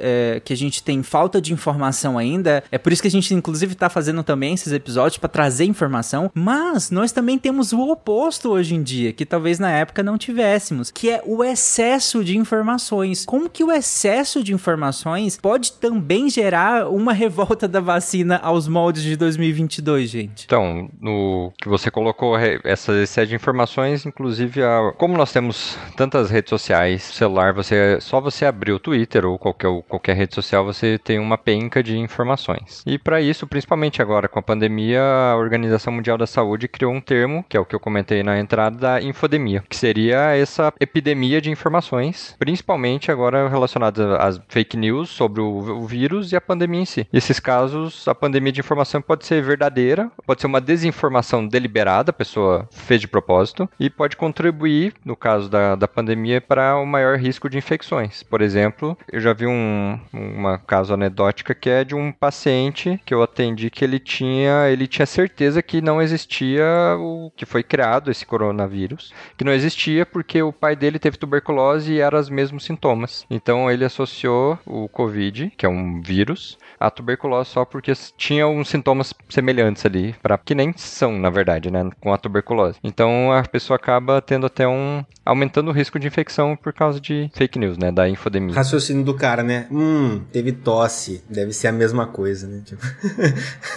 [0.00, 3.32] é, que a gente tem falta de informação ainda, é por isso que a gente
[3.34, 8.50] inclusive tá fazendo também esses episódios para trazer informação, mas nós também temos o oposto
[8.50, 13.24] hoje em dia, que talvez na época não tivéssemos, que é o excesso de informações.
[13.24, 19.02] Como que o excesso de informações pode também gerar uma revolta da vacina aos moldes
[19.02, 20.44] de 2022, gente?
[20.44, 26.30] Então, no que você colocou, essa série de informações, inclusive, a, como nós temos tantas
[26.30, 30.98] redes sociais, celular, você só você abrir o Twitter ou qualquer, qualquer rede social, você
[30.98, 32.82] tem uma penca de informações.
[32.86, 37.00] E para isso, principalmente agora com a pandemia, a Organização Mundial da Saúde criou um
[37.00, 41.40] termo, que é o que eu comentei na entrada, da infodemia, que seria essa epidemia
[41.40, 46.80] de informações, principalmente agora relacionadas às fake news sobre o, o vírus e a pandemia
[46.80, 47.06] em si.
[47.12, 52.10] Nesses casos, a pandemia de informação pode ser verdadeira, pode ser uma desinformação ação deliberada,
[52.10, 56.82] a pessoa fez de propósito, e pode contribuir, no caso da, da pandemia, para o
[56.82, 58.22] um maior risco de infecções.
[58.22, 63.12] Por exemplo, eu já vi um uma caso anedótica que é de um paciente que
[63.12, 66.64] eu atendi que ele tinha, ele tinha certeza que não existia
[66.98, 71.92] o que foi criado esse coronavírus, que não existia porque o pai dele teve tuberculose
[71.92, 73.26] e eram os mesmos sintomas.
[73.28, 78.68] Então ele associou o COVID, que é um vírus, à tuberculose só porque tinha uns
[78.68, 82.78] sintomas semelhantes ali, para que nem são na verdade, né, com a tuberculose.
[82.82, 87.30] Então a pessoa acaba tendo até um aumentando o risco de infecção por causa de
[87.34, 88.54] fake news, né, da infodemia.
[88.54, 89.66] Raciocínio do cara, né?
[89.70, 92.62] Hum, teve tosse, deve ser a mesma coisa, né?
[92.64, 92.82] Tipo...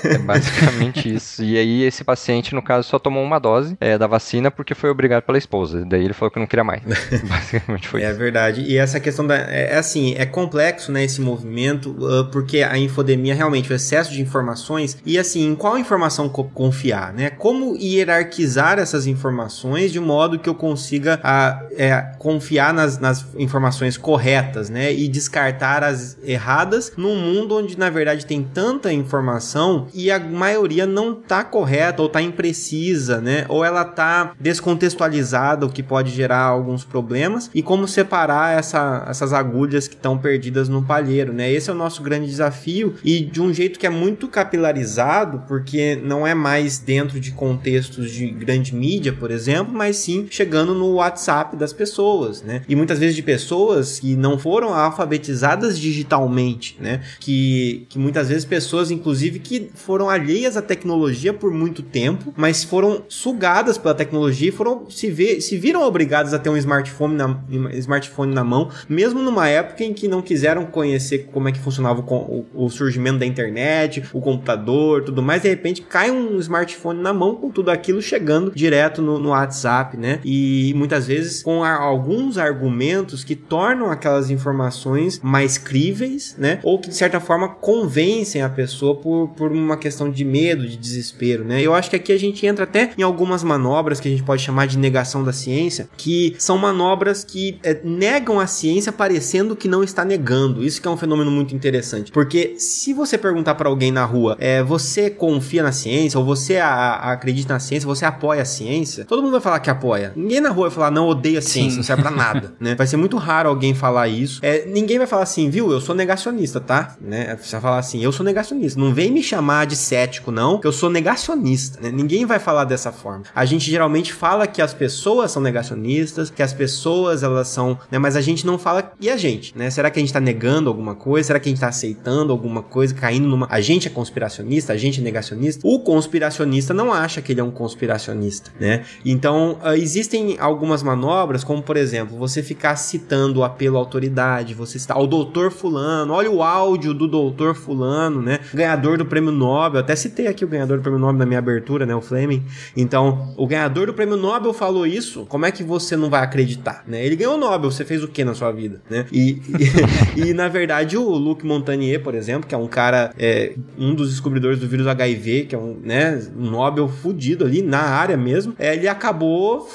[0.05, 1.43] é basicamente isso.
[1.43, 4.89] E aí esse paciente, no caso, só tomou uma dose é, da vacina porque foi
[4.89, 5.85] obrigado pela esposa.
[5.85, 6.83] Daí ele falou que não queria mais.
[7.27, 8.13] basicamente foi é isso.
[8.13, 8.61] É verdade.
[8.61, 12.77] E essa questão da é, é, assim, é complexo, né, esse movimento, uh, porque a
[12.91, 17.29] infodemia realmente o excesso de informações e assim, em qual informação confiar, né?
[17.29, 23.97] Como hierarquizar essas informações de modo que eu consiga a, é, confiar nas, nas informações
[23.97, 24.93] corretas, né?
[24.93, 30.85] E descartar as erradas num mundo onde, na verdade, tem tanta informação e a maioria
[30.85, 33.45] não tá correta ou tá imprecisa, né?
[33.47, 37.49] Ou ela tá descontextualizada, o que pode gerar alguns problemas.
[37.53, 41.51] E como separar essa, essas agulhas que estão perdidas no palheiro, né?
[41.51, 45.99] Esse é o nosso grande desafio e de um jeito que é muito capilarizado, porque
[46.03, 50.93] não é mais dentro de contextos de grande mídia, por exemplo, mas sim chegando no
[50.93, 52.63] WhatsApp das pessoas, né?
[52.67, 57.01] E muitas vezes de pessoas que não foram alfabetizadas digitalmente, né?
[57.19, 62.63] Que, que muitas vezes pessoas, inclusive, que foram alheias à tecnologia por muito tempo, mas
[62.63, 67.15] foram sugadas pela tecnologia e foram se, ver, se viram obrigadas a ter um smartphone
[67.15, 67.39] na,
[67.73, 72.01] smartphone na mão, mesmo numa época em que não quiseram conhecer como é que funcionava
[72.01, 77.01] o, o, o surgimento da internet, o computador, tudo mais, de repente cai um smartphone
[77.01, 80.19] na mão com tudo aquilo chegando direto no, no WhatsApp, né?
[80.23, 86.59] E muitas vezes com a, alguns argumentos que tornam aquelas informações mais críveis, né?
[86.63, 90.77] Ou que de certa forma convencem a pessoa por, por uma questão de medo, de
[90.77, 91.61] desespero, né?
[91.61, 94.41] Eu acho que aqui a gente entra até em algumas manobras que a gente pode
[94.41, 99.67] chamar de negação da ciência, que são manobras que é, negam a ciência parecendo que
[99.67, 100.63] não está negando.
[100.63, 104.37] Isso que é um fenômeno muito interessante, porque se você perguntar para alguém na rua,
[104.39, 109.03] é, você confia na ciência ou você a acredita na ciência, você apoia a ciência,
[109.03, 110.13] todo mundo vai falar que apoia.
[110.15, 111.77] Ninguém na rua vai falar, não, odeio a ciência, Sim.
[111.77, 112.75] não serve pra nada, né?
[112.75, 114.39] Vai ser muito raro alguém falar isso.
[114.43, 116.95] É, ninguém vai falar assim, viu, eu sou negacionista, tá?
[117.01, 117.35] Né?
[117.41, 118.79] Você vai falar assim, eu sou negacionista.
[118.79, 121.91] Não vem me chamar de cético, não, que eu sou negacionista, né?
[121.91, 123.23] Ninguém vai falar dessa forma.
[123.33, 127.97] A gente geralmente fala que as pessoas são negacionistas, que as pessoas, elas são, né?
[127.97, 129.69] Mas a gente não fala, e a gente, né?
[129.69, 131.27] Será que a gente tá negando alguma coisa?
[131.27, 133.47] Será que a gente tá aceitando alguma coisa, caindo numa...
[133.49, 134.73] A gente é conspiracionista?
[134.73, 135.61] A gente é negacionista?
[135.63, 138.83] O conspiracionista não acha que ele é um conspiracionista, né?
[139.05, 144.53] Então, uh, existem algumas manobras, como por exemplo, você ficar citando o apelo à autoridade,
[144.53, 148.39] você está o doutor fulano, olha o áudio do doutor fulano, né?
[148.53, 151.85] Ganhador do prêmio Nobel, até citei aqui o ganhador do prêmio Nobel na minha abertura,
[151.85, 151.95] né?
[151.95, 152.43] O Fleming.
[152.75, 156.83] Então, o ganhador do prêmio Nobel falou isso, como é que você não vai acreditar,
[156.87, 157.05] né?
[157.05, 159.05] Ele ganhou o Nobel, você fez o que na sua vida, né?
[159.11, 159.41] E,
[160.17, 163.93] e, e, na verdade o Luc Montagnier, por exemplo, que é um cara, é, um
[163.93, 168.17] dos descobridores do vírus HIV, que é um, né, um Nobel fudido ali na área
[168.17, 169.67] mesmo, é, ele acabou,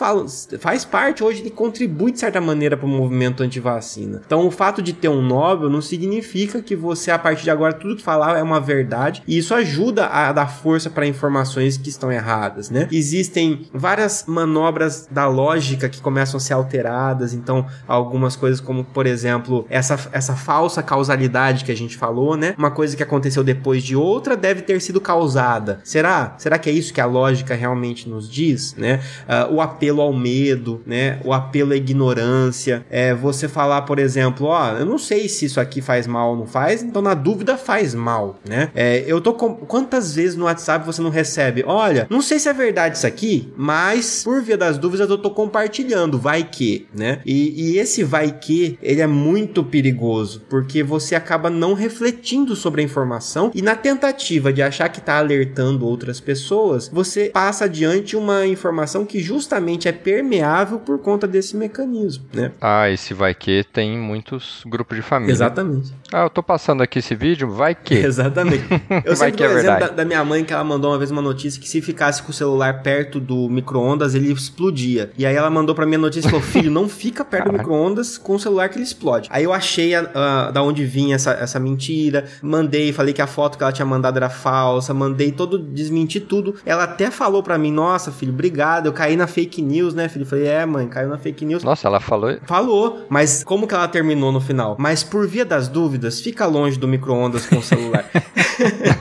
[0.58, 4.22] faz parte hoje, ele contribui de certa maneira para o movimento anti-vacina.
[4.26, 7.72] Então, o fato de ter um Nobel não significa que você, a partir de agora,
[7.72, 11.88] tudo que falar é uma verdade, e isso ajuda a dar força para informações que
[11.88, 12.88] estão erradas, né?
[12.90, 19.06] Existem várias manobras da lógica que começam a ser alteradas, então, algumas coisas como, por
[19.06, 22.54] exemplo, essa, essa falsa causalidade que a gente falou, né?
[22.56, 25.80] Uma coisa que aconteceu depois de outra deve ter sido causada.
[25.84, 26.34] Será?
[26.38, 29.00] Será que é isso que a lógica realmente nos diz, né?
[29.28, 31.20] Uh, o apelo ao medo, né?
[31.24, 35.60] O apelo à ignorância, é você falar, por exemplo, ó, eu não sei se isso
[35.60, 38.70] aqui faz mal ou não faz, então na dúvida faz mal, né?
[38.74, 39.54] É, eu tô com...
[39.54, 41.64] quantas vezes no WhatsApp você não recebe?
[41.66, 45.30] Olha, não sei se é verdade isso aqui, mas por via das dúvidas eu tô
[45.30, 47.20] compartilhando, vai que, né?
[47.24, 52.82] E, e esse vai que, ele é muito perigoso, porque você acaba não refletindo sobre
[52.82, 58.16] a informação e na tentativa de achar que tá alertando outras pessoas, você passa adiante
[58.16, 62.52] uma informação que justamente é permeável por conta desse mecanismo, né?
[62.60, 65.32] Ah, esse vai que tem muitos grupos de família.
[65.32, 65.92] Exatamente.
[66.12, 67.94] Ah, eu tô passando aqui esse vídeo, vai que.
[68.06, 68.64] Exatamente.
[69.04, 71.10] Eu vai sempre que é exemplo da, da, minha mãe que ela mandou uma vez
[71.10, 75.10] uma notícia que se ficasse com o celular perto do micro-ondas, ele explodia.
[75.16, 77.52] E aí ela mandou pra mim a notícia e falou: filho, não fica perto do
[77.58, 79.28] micro-ondas com o celular que ele explode.
[79.32, 83.26] Aí eu achei a, a, da onde vinha essa, essa mentira, mandei, falei que a
[83.26, 86.54] foto que ela tinha mandado era falsa, mandei todo, desmenti tudo.
[86.64, 90.22] Ela até falou pra mim: nossa, filho, obrigado, eu caí na fake news, né, filho?
[90.22, 91.62] Eu falei: é, mãe, caiu na fake news.
[91.62, 92.36] Nossa, ela falou.
[92.44, 94.76] Falou, mas como que ela terminou no final?
[94.78, 98.04] Mas por via das dúvidas, fica longe do micro-ondas com o celular.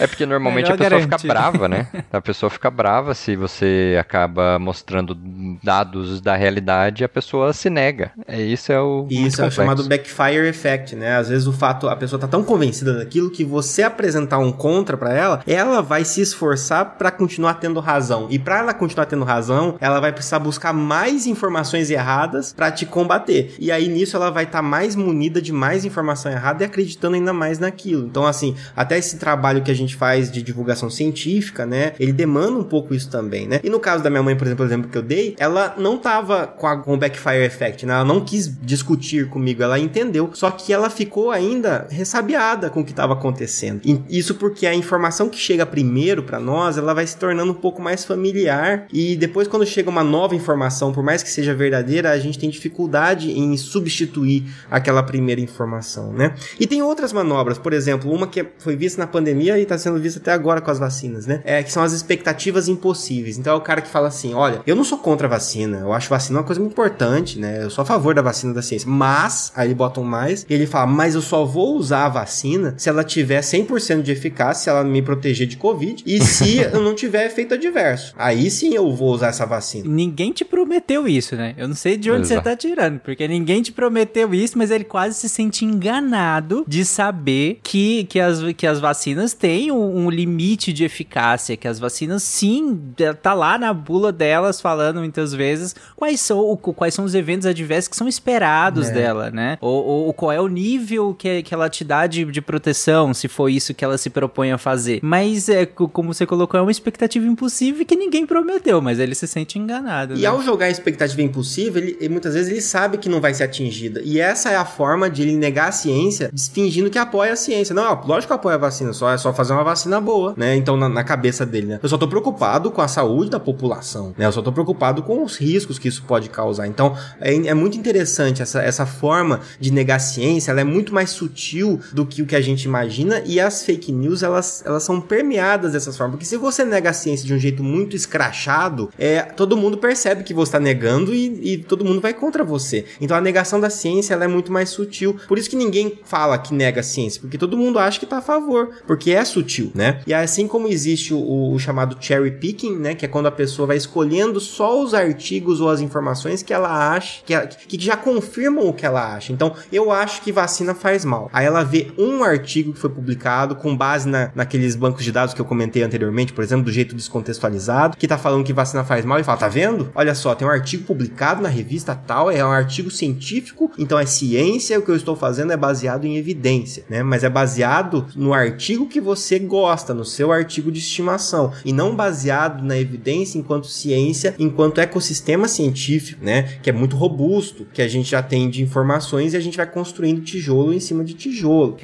[0.00, 1.22] é porque normalmente Melhor a pessoa garantir.
[1.22, 1.86] fica brava, né?
[2.12, 5.16] A pessoa fica brava se você acaba mostrando
[5.62, 8.12] dados da realidade e a pessoa se nega.
[8.26, 11.16] É isso é o Isso é o chamado backfire effect, né?
[11.16, 14.96] Às vezes o fato a pessoa tá tão convencida daquilo que você apresentar um contra
[14.96, 18.26] para ela, ela vai se esforçar para continuar tendo razão.
[18.30, 22.86] E para ela continuar tendo razão, ela vai precisar buscar mais informações erradas para te
[22.86, 23.54] combater.
[23.58, 27.16] E aí nisso ela vai estar tá mais munida de mais informação errada e acreditando
[27.16, 28.06] ainda mais naquilo.
[28.06, 32.58] Então assim, até esse trabalho que a gente faz de divulgação científica, né, ele demanda
[32.58, 33.60] um pouco isso também, né?
[33.62, 35.98] E no caso da minha mãe, por exemplo, o exemplo que eu dei, ela não
[35.98, 37.94] tava com, a, com o backfire effect, né?
[37.94, 42.84] Ela não quis discutir comigo, ela entendeu, só que ela ficou ainda ressabiada com o
[42.84, 43.80] que estava acontecendo.
[43.84, 47.54] E isso porque a informação que chega primeiro para nós, ela vai se tornando um
[47.54, 52.10] pouco mais familiar e depois quando chega uma nova informação, por mais que seja verdadeira,
[52.10, 56.34] a gente tem dificuldade em substituir aquela primeira informação, né?
[56.58, 59.98] E tem outras manobras, por exemplo, uma que foi vista na pandemia e está sendo
[59.98, 61.40] vista até agora com as vacinas, né?
[61.44, 63.38] É que são as expectativas impossíveis.
[63.38, 65.92] Então é o cara que fala assim: olha, eu não sou contra a vacina, eu
[65.92, 67.64] acho vacina uma coisa muito importante, né?
[67.64, 70.86] Eu sou a favor da vacina da ciência, mas, aí botam mais, e ele fala:
[70.86, 74.84] mas eu só vou usar a vacina se ela tiver 100% de eficácia, se ela
[74.84, 78.14] me proteger de Covid e se eu não tiver efeito adverso.
[78.16, 79.88] Aí sim eu vou usar essa vacina.
[79.88, 81.54] Ninguém te prometeu isso, né?
[81.56, 82.42] Eu não sei de onde Exato.
[82.42, 86.84] você tá tirando, porque ninguém te prometeu isso, mas ele quase se sente enganado de
[86.84, 88.87] saber que, que, as, que as vacinas
[89.34, 92.80] têm um, um limite de eficácia, que as vacinas sim,
[93.22, 97.88] tá lá na bula delas falando muitas vezes quais são, quais são os eventos adversos
[97.88, 98.92] que são esperados é.
[98.92, 99.58] dela, né?
[99.60, 103.28] Ou, ou, qual é o nível que, que ela te dá de, de proteção, se
[103.28, 105.00] for isso que ela se propõe a fazer.
[105.02, 109.26] Mas, é, como você colocou, é uma expectativa impossível que ninguém prometeu, mas ele se
[109.26, 110.14] sente enganado.
[110.14, 110.26] E né?
[110.26, 114.00] ao jogar a expectativa impossível, ele, muitas vezes ele sabe que não vai ser atingida.
[114.04, 117.74] E essa é a forma de ele negar a ciência, fingindo que apoia a ciência.
[117.74, 120.54] Não, lógico que apoia a vacina, só é só fazer uma vacina boa, né?
[120.56, 121.80] Então, na, na cabeça dele, né?
[121.82, 124.26] Eu só tô preocupado com a saúde da população, né?
[124.26, 126.66] Eu só tô preocupado com os riscos que isso pode causar.
[126.66, 130.94] Então, é, é muito interessante essa, essa forma de negar a ciência, ela é muito
[130.94, 134.82] mais sutil do que o que a gente imagina e as fake news, elas, elas
[134.82, 136.16] são permeadas dessas formas.
[136.16, 140.22] Porque se você nega a ciência de um jeito muito escrachado, é, todo mundo percebe
[140.22, 142.84] que você está negando e, e, todo mundo vai contra você.
[143.00, 145.16] Então a negação da ciência ela é muito mais sutil.
[145.26, 148.18] Por isso que ninguém fala que nega a ciência, porque todo mundo acha que está
[148.18, 150.00] a favor, porque é sutil, né?
[150.06, 153.66] E assim como existe o, o, chamado cherry picking, né, que é quando a pessoa
[153.66, 157.36] vai escolhendo só os artigos ou as informações que ela acha, que,
[157.76, 159.32] que já confirmam o que ela acha.
[159.32, 161.28] Então eu acho que vacina faz mal.
[161.32, 165.34] Aí ela vê um artigo que foi publicado com base na, naqueles bancos de dados
[165.34, 169.04] que eu comentei anteriormente, por exemplo, do jeito descontextualizado, que tá falando que vacina faz
[169.04, 169.90] mal e fala, tá vendo?
[169.94, 174.06] Olha só, tem um artigo publicado na revista tal, é um artigo científico, então é
[174.06, 177.02] ciência, o que eu estou fazendo é baseado em evidência, né?
[177.02, 178.47] Mas é baseado no artigo
[178.86, 184.34] que você gosta, no seu artigo de estimação, e não baseado na evidência enquanto ciência,
[184.38, 186.58] enquanto ecossistema científico, né?
[186.62, 189.66] Que é muito robusto, que a gente já tem de informações e a gente vai
[189.66, 191.74] construindo tijolo em cima de tijolo.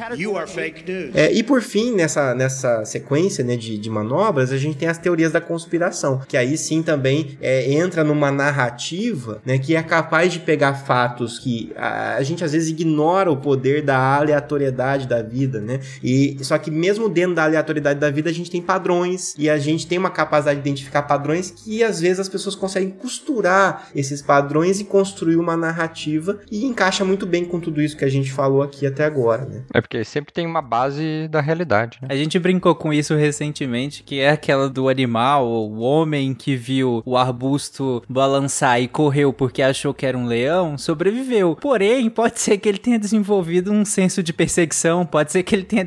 [1.15, 4.99] É, e por fim, nessa, nessa sequência né, de, de manobras, a gente tem as
[4.99, 10.33] teorias da conspiração, que aí sim também é, entra numa narrativa né, que é capaz
[10.33, 15.23] de pegar fatos que a, a, gente às vezes ignora o poder da aleatoriedade da
[15.23, 15.81] vida, né?
[16.03, 19.59] E só que mesmo dentro da aleatoriedade da vida a gente tem padrões e a
[19.59, 24.23] gente tem uma capacidade de identificar padrões que às vezes as pessoas conseguem costurar esses
[24.23, 28.33] padrões e construir uma narrativa e encaixa muito bem com tudo isso que a gente
[28.33, 29.63] falou aqui até agora, né?
[29.73, 31.99] É porque sempre tem uma base da realidade.
[32.01, 32.09] Né?
[32.11, 37.03] A gente brincou com isso recentemente, que é aquela do animal, o homem que viu
[37.05, 41.57] o arbusto balançar e correu porque achou que era um leão, sobreviveu.
[41.57, 45.65] Porém, pode ser que ele tenha desenvolvido um senso de perseguição, pode ser que ele
[45.65, 45.85] tenha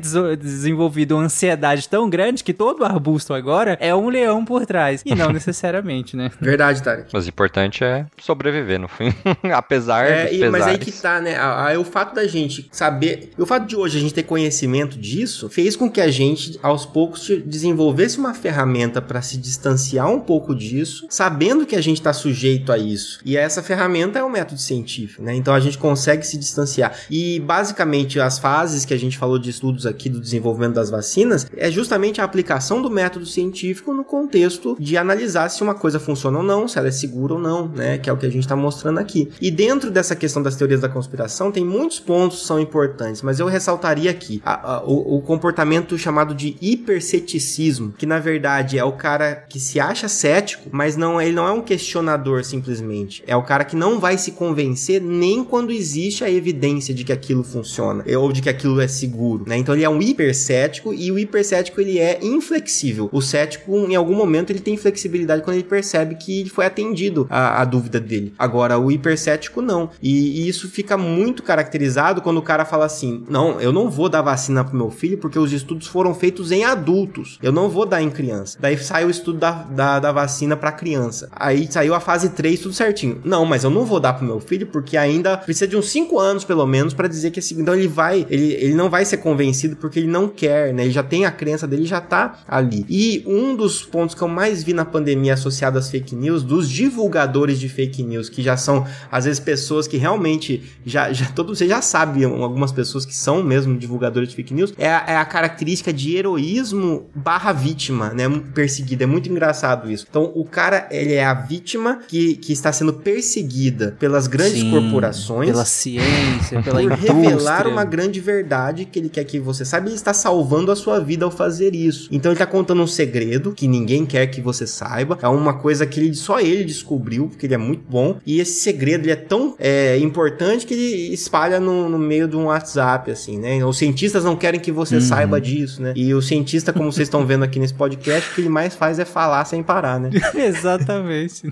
[0.58, 5.02] desenvolvido uma ansiedade tão grande que todo arbusto agora é um leão por trás.
[5.04, 6.30] E não necessariamente, né?
[6.40, 7.08] Verdade, Tarek.
[7.12, 9.14] Mas o importante é sobreviver no fim.
[9.54, 11.36] Apesar é, e, Mas aí que tá, né?
[11.36, 13.30] A, a, o fato da gente saber.
[13.38, 16.84] O fato de hoje a gente ter conhecimento disso fez com que a gente, aos
[16.84, 22.12] poucos, desenvolvesse uma ferramenta para se distanciar um pouco disso, sabendo que a gente está
[22.12, 23.20] sujeito a isso.
[23.24, 25.34] E essa ferramenta é o método científico, né?
[25.34, 26.96] Então a gente consegue se distanciar.
[27.10, 31.46] E basicamente as fases que a gente falou de estudos aqui do desenvolvimento das vacinas
[31.56, 36.44] é justamente a aplicação do método científico contexto de analisar se uma coisa funciona ou
[36.44, 37.98] não, se ela é segura ou não, né?
[37.98, 39.30] Que é o que a gente está mostrando aqui.
[39.40, 43.38] E dentro dessa questão das teorias da conspiração, tem muitos pontos que são importantes, mas
[43.38, 48.84] eu ressaltaria aqui a, a, o, o comportamento chamado de hiperceticismo, que na verdade é
[48.84, 53.22] o cara que se acha cético, mas não ele não é um questionador simplesmente.
[53.26, 57.12] É o cara que não vai se convencer nem quando existe a evidência de que
[57.12, 59.56] aquilo funciona ou de que aquilo é seguro, né?
[59.56, 63.08] Então ele é um hipercético e o hipercético ele é inflexível.
[63.12, 67.62] O cético em algum momento ele tem flexibilidade quando ele percebe que foi atendido a,
[67.62, 68.32] a dúvida dele.
[68.38, 69.90] Agora o hipercético não.
[70.02, 74.08] E, e isso fica muito caracterizado quando o cara fala assim: "Não, eu não vou
[74.08, 77.38] dar vacina pro meu filho porque os estudos foram feitos em adultos.
[77.42, 78.58] Eu não vou dar em criança".
[78.60, 81.28] Daí sai o estudo da, da, da vacina para criança.
[81.32, 83.20] Aí saiu a fase 3 tudo certinho.
[83.24, 86.18] Não, mas eu não vou dar pro meu filho porque ainda precisa de uns 5
[86.18, 89.18] anos pelo menos para dizer que é Então ele vai, ele, ele não vai ser
[89.18, 90.84] convencido porque ele não quer, né?
[90.84, 92.84] Ele já tem a crença dele, já tá ali.
[92.88, 96.68] E um dos pontos que eu mais vi na pandemia associado às fake news, dos
[96.68, 101.54] divulgadores de fake news, que já são às vezes pessoas que realmente já, já todo
[101.54, 105.16] você já sabe algumas pessoas que são mesmo divulgadores de fake news, é a, é
[105.16, 108.24] a característica de heroísmo barra vítima, né?
[108.54, 109.04] Perseguida.
[109.04, 110.06] É muito engraçado isso.
[110.08, 114.70] Então, o cara, ele é a vítima que, que está sendo perseguida pelas grandes Sim,
[114.70, 115.50] corporações.
[115.50, 119.88] Pela ciência, pela por revelar uma grande verdade que ele quer que você saiba.
[119.88, 122.08] Ele está salvando a sua vida ao fazer isso.
[122.10, 125.18] Então, ele está contando um segredo que ninguém quer que você saiba.
[125.22, 128.18] É uma coisa que ele, só ele descobriu, porque ele é muito bom.
[128.24, 132.36] E esse segredo ele é tão é, importante que ele espalha no, no meio de
[132.36, 133.64] um WhatsApp, assim, né?
[133.64, 135.00] Os cientistas não querem que você uhum.
[135.00, 135.92] saiba disso, né?
[135.96, 138.98] E o cientista, como vocês estão vendo aqui nesse podcast, o que ele mais faz
[138.98, 140.10] é falar sem parar, né?
[140.34, 141.42] Exatamente.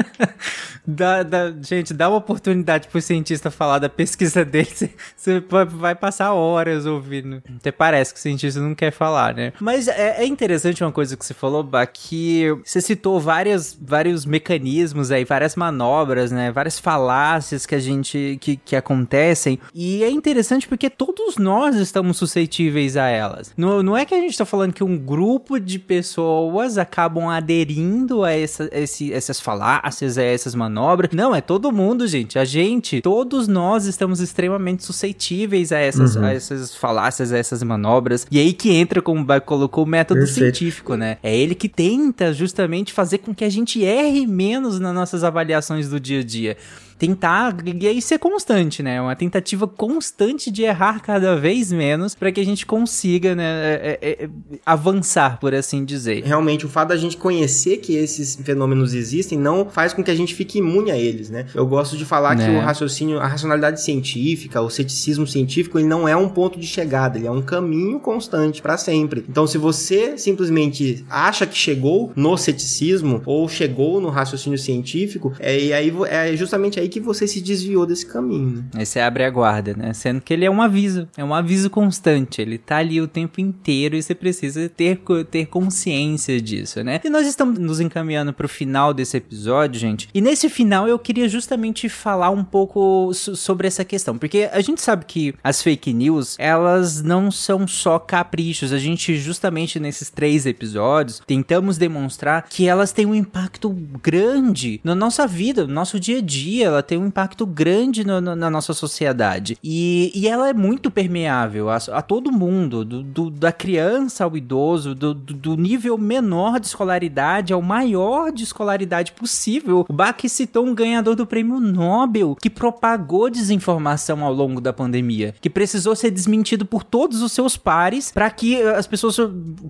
[0.86, 4.68] dá, dá, gente, dá uma oportunidade pro cientista falar da pesquisa dele,
[5.16, 7.42] você vai passar horas ouvindo.
[7.56, 9.52] Até parece que o cientista não quer falar, né?
[9.60, 14.24] Mas é, é interessante uma coisa que você falou, Bah, que você citou várias, vários
[14.24, 16.50] mecanismos aí, várias manobras, né?
[16.50, 19.58] Várias falácias que a gente, que, que acontecem.
[19.74, 23.52] E é interessante porque todos nós estamos suscetíveis a elas.
[23.56, 28.24] Não, não é que a gente tá falando que um grupo de pessoas acabam aderindo
[28.24, 31.10] a, essa, esse, essas falácias, a essas manobras.
[31.12, 32.38] Não, é todo mundo, gente.
[32.38, 36.24] A gente, todos nós estamos extremamente suscetíveis a essas, uhum.
[36.24, 38.26] a essas falácias, a essas manobras.
[38.30, 40.56] E aí que entra, como o Bach colocou, o método Perfeito.
[40.56, 41.09] científico, né?
[41.22, 45.88] É ele que tenta justamente fazer com que a gente erre menos nas nossas avaliações
[45.88, 46.56] do dia a dia
[47.00, 49.00] tentar e aí ser constante, né?
[49.00, 53.98] Uma tentativa constante de errar cada vez menos para que a gente consiga, né, é,
[54.02, 54.28] é, é,
[54.66, 56.22] avançar, por assim dizer.
[56.22, 60.14] Realmente, o fato da gente conhecer que esses fenômenos existem não faz com que a
[60.14, 61.46] gente fique imune a eles, né?
[61.54, 62.44] Eu gosto de falar né?
[62.44, 66.66] que o raciocínio, a racionalidade científica, o ceticismo científico, ele não é um ponto de
[66.66, 69.24] chegada, ele é um caminho constante para sempre.
[69.26, 75.58] Então, se você simplesmente acha que chegou no ceticismo ou chegou no raciocínio científico, é,
[75.58, 78.56] e aí é justamente aí que você se desviou desse caminho.
[78.56, 78.64] Né?
[78.74, 79.92] Aí você abre a guarda, né?
[79.92, 82.42] Sendo que ele é um aviso, é um aviso constante.
[82.42, 87.00] Ele tá ali o tempo inteiro e você precisa ter, ter consciência disso, né?
[87.04, 90.08] E nós estamos nos encaminhando pro final desse episódio, gente.
[90.12, 94.80] E nesse final eu queria justamente falar um pouco sobre essa questão, porque a gente
[94.80, 98.72] sabe que as fake news, elas não são só caprichos.
[98.72, 103.70] A gente justamente nesses três episódios tentamos demonstrar que elas têm um impacto
[104.02, 108.20] grande na nossa vida, no nosso dia a dia ela tem um impacto grande no,
[108.20, 109.58] no, na nossa sociedade.
[109.62, 114.36] E, e ela é muito permeável a, a todo mundo, do, do, da criança ao
[114.36, 119.84] idoso, do, do, nível menor de escolaridade ao maior de escolaridade possível.
[119.88, 125.34] O Bach citou um ganhador do prêmio Nobel que propagou desinformação ao longo da pandemia,
[125.40, 129.16] que precisou ser desmentido por todos os seus pares para que as pessoas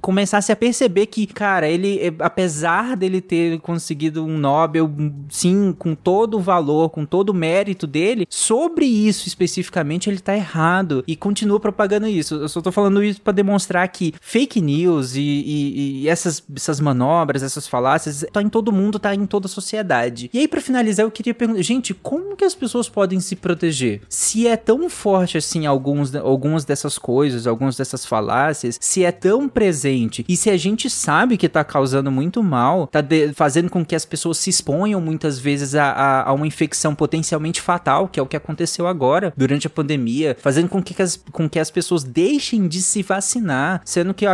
[0.01, 4.91] começassem a perceber que, cara, ele, apesar dele ter conseguido um Nobel,
[5.29, 10.19] sim, com todo o valor, com com todo o mérito dele, sobre isso especificamente ele
[10.19, 12.35] tá errado e continua propagando isso.
[12.35, 16.79] Eu só tô falando isso para demonstrar que fake news e, e, e, essas, essas
[16.81, 20.31] manobras, essas falácias, tá em todo mundo, tá em toda a sociedade.
[20.33, 24.03] E aí, para finalizar, eu queria perguntar, gente, como que as pessoas podem se proteger?
[24.09, 29.49] Se é tão forte assim alguns, algumas dessas coisas, algumas dessas falácias, se é tão
[29.49, 33.85] presente e se a gente sabe que tá causando muito mal, tá de, fazendo com
[33.85, 38.19] que as pessoas se exponham muitas vezes a, a, a uma infecção potencialmente fatal, que
[38.19, 41.71] é o que aconteceu agora durante a pandemia, fazendo com que as, com que as
[41.71, 44.31] pessoas deixem de se vacinar, sendo que eu,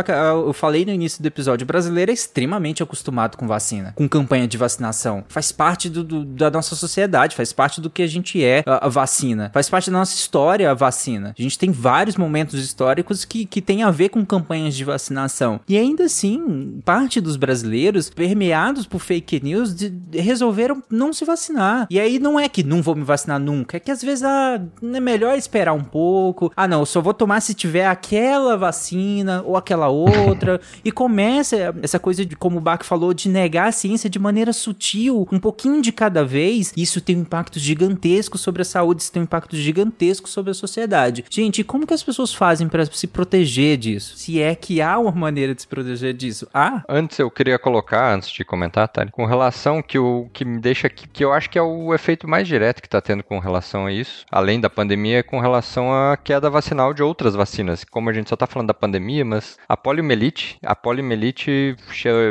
[0.47, 4.47] eu falei no início do episódio, o brasileiro é extremamente acostumado com vacina, com campanha
[4.47, 5.23] de vacinação.
[5.27, 8.85] Faz parte do, do, da nossa sociedade, faz parte do que a gente é a,
[8.85, 11.33] a, vacina, faz parte da nossa história a vacina.
[11.37, 15.59] A gente tem vários momentos históricos que, que tem a ver com campanhas de vacinação.
[15.67, 21.87] E ainda assim, parte dos brasileiros, permeados por fake news, de, resolveram não se vacinar.
[21.89, 24.23] E aí não é é que não vou me vacinar nunca, é que às vezes
[24.23, 26.51] ah, é melhor esperar um pouco.
[26.55, 30.59] Ah, não, eu só vou tomar se tiver aquela vacina ou aquela outra.
[30.83, 34.53] e começa essa coisa de, como o Bach falou, de negar a ciência de maneira
[34.53, 36.73] sutil, um pouquinho de cada vez.
[36.75, 40.53] Isso tem um impacto gigantesco sobre a saúde, isso tem um impacto gigantesco sobre a
[40.53, 41.25] sociedade.
[41.29, 44.17] Gente, como que as pessoas fazem para se proteger disso?
[44.17, 46.47] Se é que há uma maneira de se proteger disso?
[46.53, 46.83] Ah?
[46.87, 49.05] Antes eu queria colocar, antes de comentar, tá?
[49.07, 52.26] Com relação que o que me deixa aqui, que eu acho que é o efeito
[52.27, 55.39] mais mais direto que está tendo com relação a isso, além da pandemia, é com
[55.39, 57.83] relação à queda vacinal de outras vacinas.
[57.83, 61.75] Como a gente só está falando da pandemia, mas a poliomielite, a poliomielite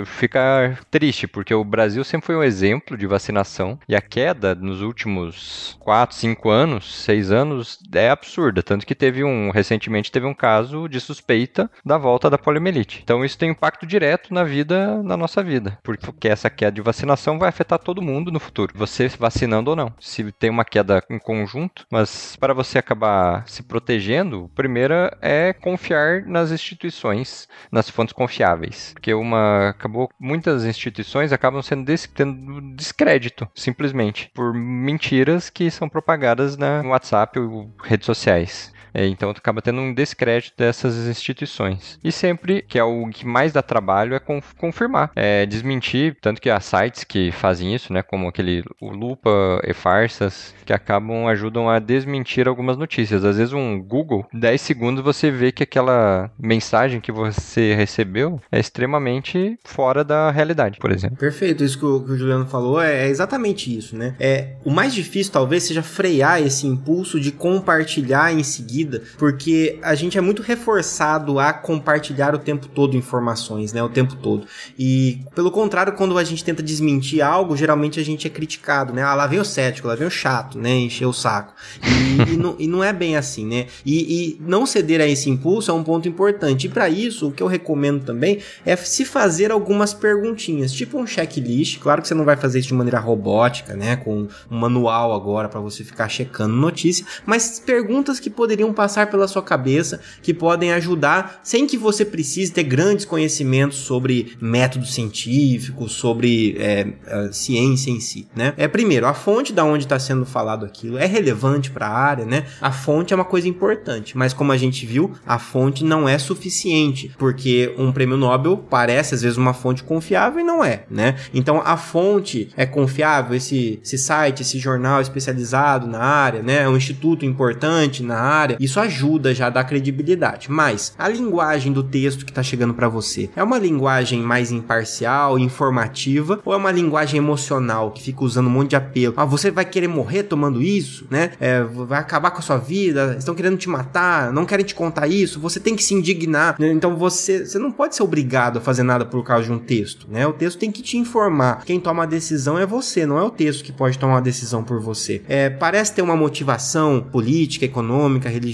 [0.07, 4.80] fica triste, porque o Brasil sempre foi um exemplo de vacinação e a queda nos
[4.80, 8.62] últimos 4, 5 anos, 6 anos, é absurda.
[8.62, 13.01] Tanto que teve um, recentemente teve um caso de suspeita da volta da poliomielite.
[13.03, 17.40] Então isso tem impacto direto na vida, na nossa vida, porque essa queda de vacinação
[17.40, 21.18] vai afetar todo mundo no futuro, você vacinando ou não se tem uma queda em
[21.18, 28.93] conjunto, mas para você acabar se protegendo, primeira é confiar nas instituições, nas fontes confiáveis,
[28.93, 35.89] porque uma acabou muitas instituições acabam sendo des, tendo descrédito simplesmente por mentiras que são
[35.89, 38.76] propagadas na, WhatsApp ou redes sociais.
[38.97, 41.99] É, então acaba tendo um descrédito dessas instituições.
[42.03, 44.20] E sempre, que é o que mais dá trabalho, é
[44.57, 49.61] confirmar, é desmentir, tanto que há sites que fazem isso, né, como aquele o Lupa
[49.64, 53.22] e Farsas, que acabam, ajudam a desmentir algumas notícias.
[53.22, 58.59] Às vezes um Google, 10 segundos você vê que aquela mensagem que você recebeu é
[58.59, 61.18] extremamente fora da realidade, por exemplo.
[61.18, 64.14] Perfeito, isso que o, que o Juliano falou é, é exatamente isso, né?
[64.18, 69.78] É, o mais difícil talvez seja frear esse impulso de compartilhar em seguida vida, porque
[69.82, 73.82] a gente é muito reforçado a compartilhar o tempo todo informações, né?
[73.82, 74.47] O tempo todo.
[74.78, 79.03] E, pelo contrário, quando a gente tenta desmentir algo, geralmente a gente é criticado, né?
[79.03, 80.70] Ah, lá vem o cético, lá vem o chato, né?
[80.70, 81.53] Encher o saco.
[81.82, 83.66] E, e, não, e não, é bem assim, né?
[83.84, 86.66] E, e, não ceder a esse impulso é um ponto importante.
[86.66, 91.07] E para isso, o que eu recomendo também é se fazer algumas perguntinhas, tipo um
[91.07, 91.80] checklist.
[91.80, 93.97] Claro que você não vai fazer isso de maneira robótica, né?
[93.97, 99.27] Com um manual agora para você ficar checando notícia, mas perguntas que poderiam passar pela
[99.27, 105.93] sua cabeça que podem ajudar sem que você precise ter grandes conhecimentos sobre métodos científicos,
[105.93, 106.87] sobre é,
[107.33, 108.53] ciência em si, né?
[108.57, 112.24] É primeiro a fonte da onde está sendo falado aquilo é relevante para a área,
[112.24, 112.45] né?
[112.61, 116.18] A fonte é uma coisa importante, mas como a gente viu, a fonte não é
[116.18, 121.16] suficiente porque um prêmio Nobel parece às vezes uma fonte confiável e não é, né?
[121.33, 126.62] Então a fonte é confiável, esse, esse site, esse jornal especializado na área, né?
[126.62, 130.50] É um instituto importante na área, isso ajuda já a dar credibilidade.
[130.50, 135.38] Mas a linguagem do texto que está chegando para você é uma linguagem mais imparcial,
[135.38, 139.14] informativa, ou é uma linguagem emocional que fica usando um monte de apelo?
[139.16, 141.32] Ah, você vai querer morrer tomando isso, né?
[141.40, 145.07] É, vai acabar com a sua vida, estão querendo te matar, não querem te contar
[145.07, 146.57] isso, você tem que se indignar.
[146.59, 146.72] Né?
[146.72, 150.07] Então você, você não pode ser obrigado a fazer nada por causa de um texto,
[150.11, 150.26] né?
[150.26, 151.64] O texto tem que te informar.
[151.64, 154.62] Quem toma a decisão é você, não é o texto que pode tomar uma decisão
[154.62, 155.22] por você.
[155.28, 158.45] É, parece ter uma motivação política, econômica, religiosa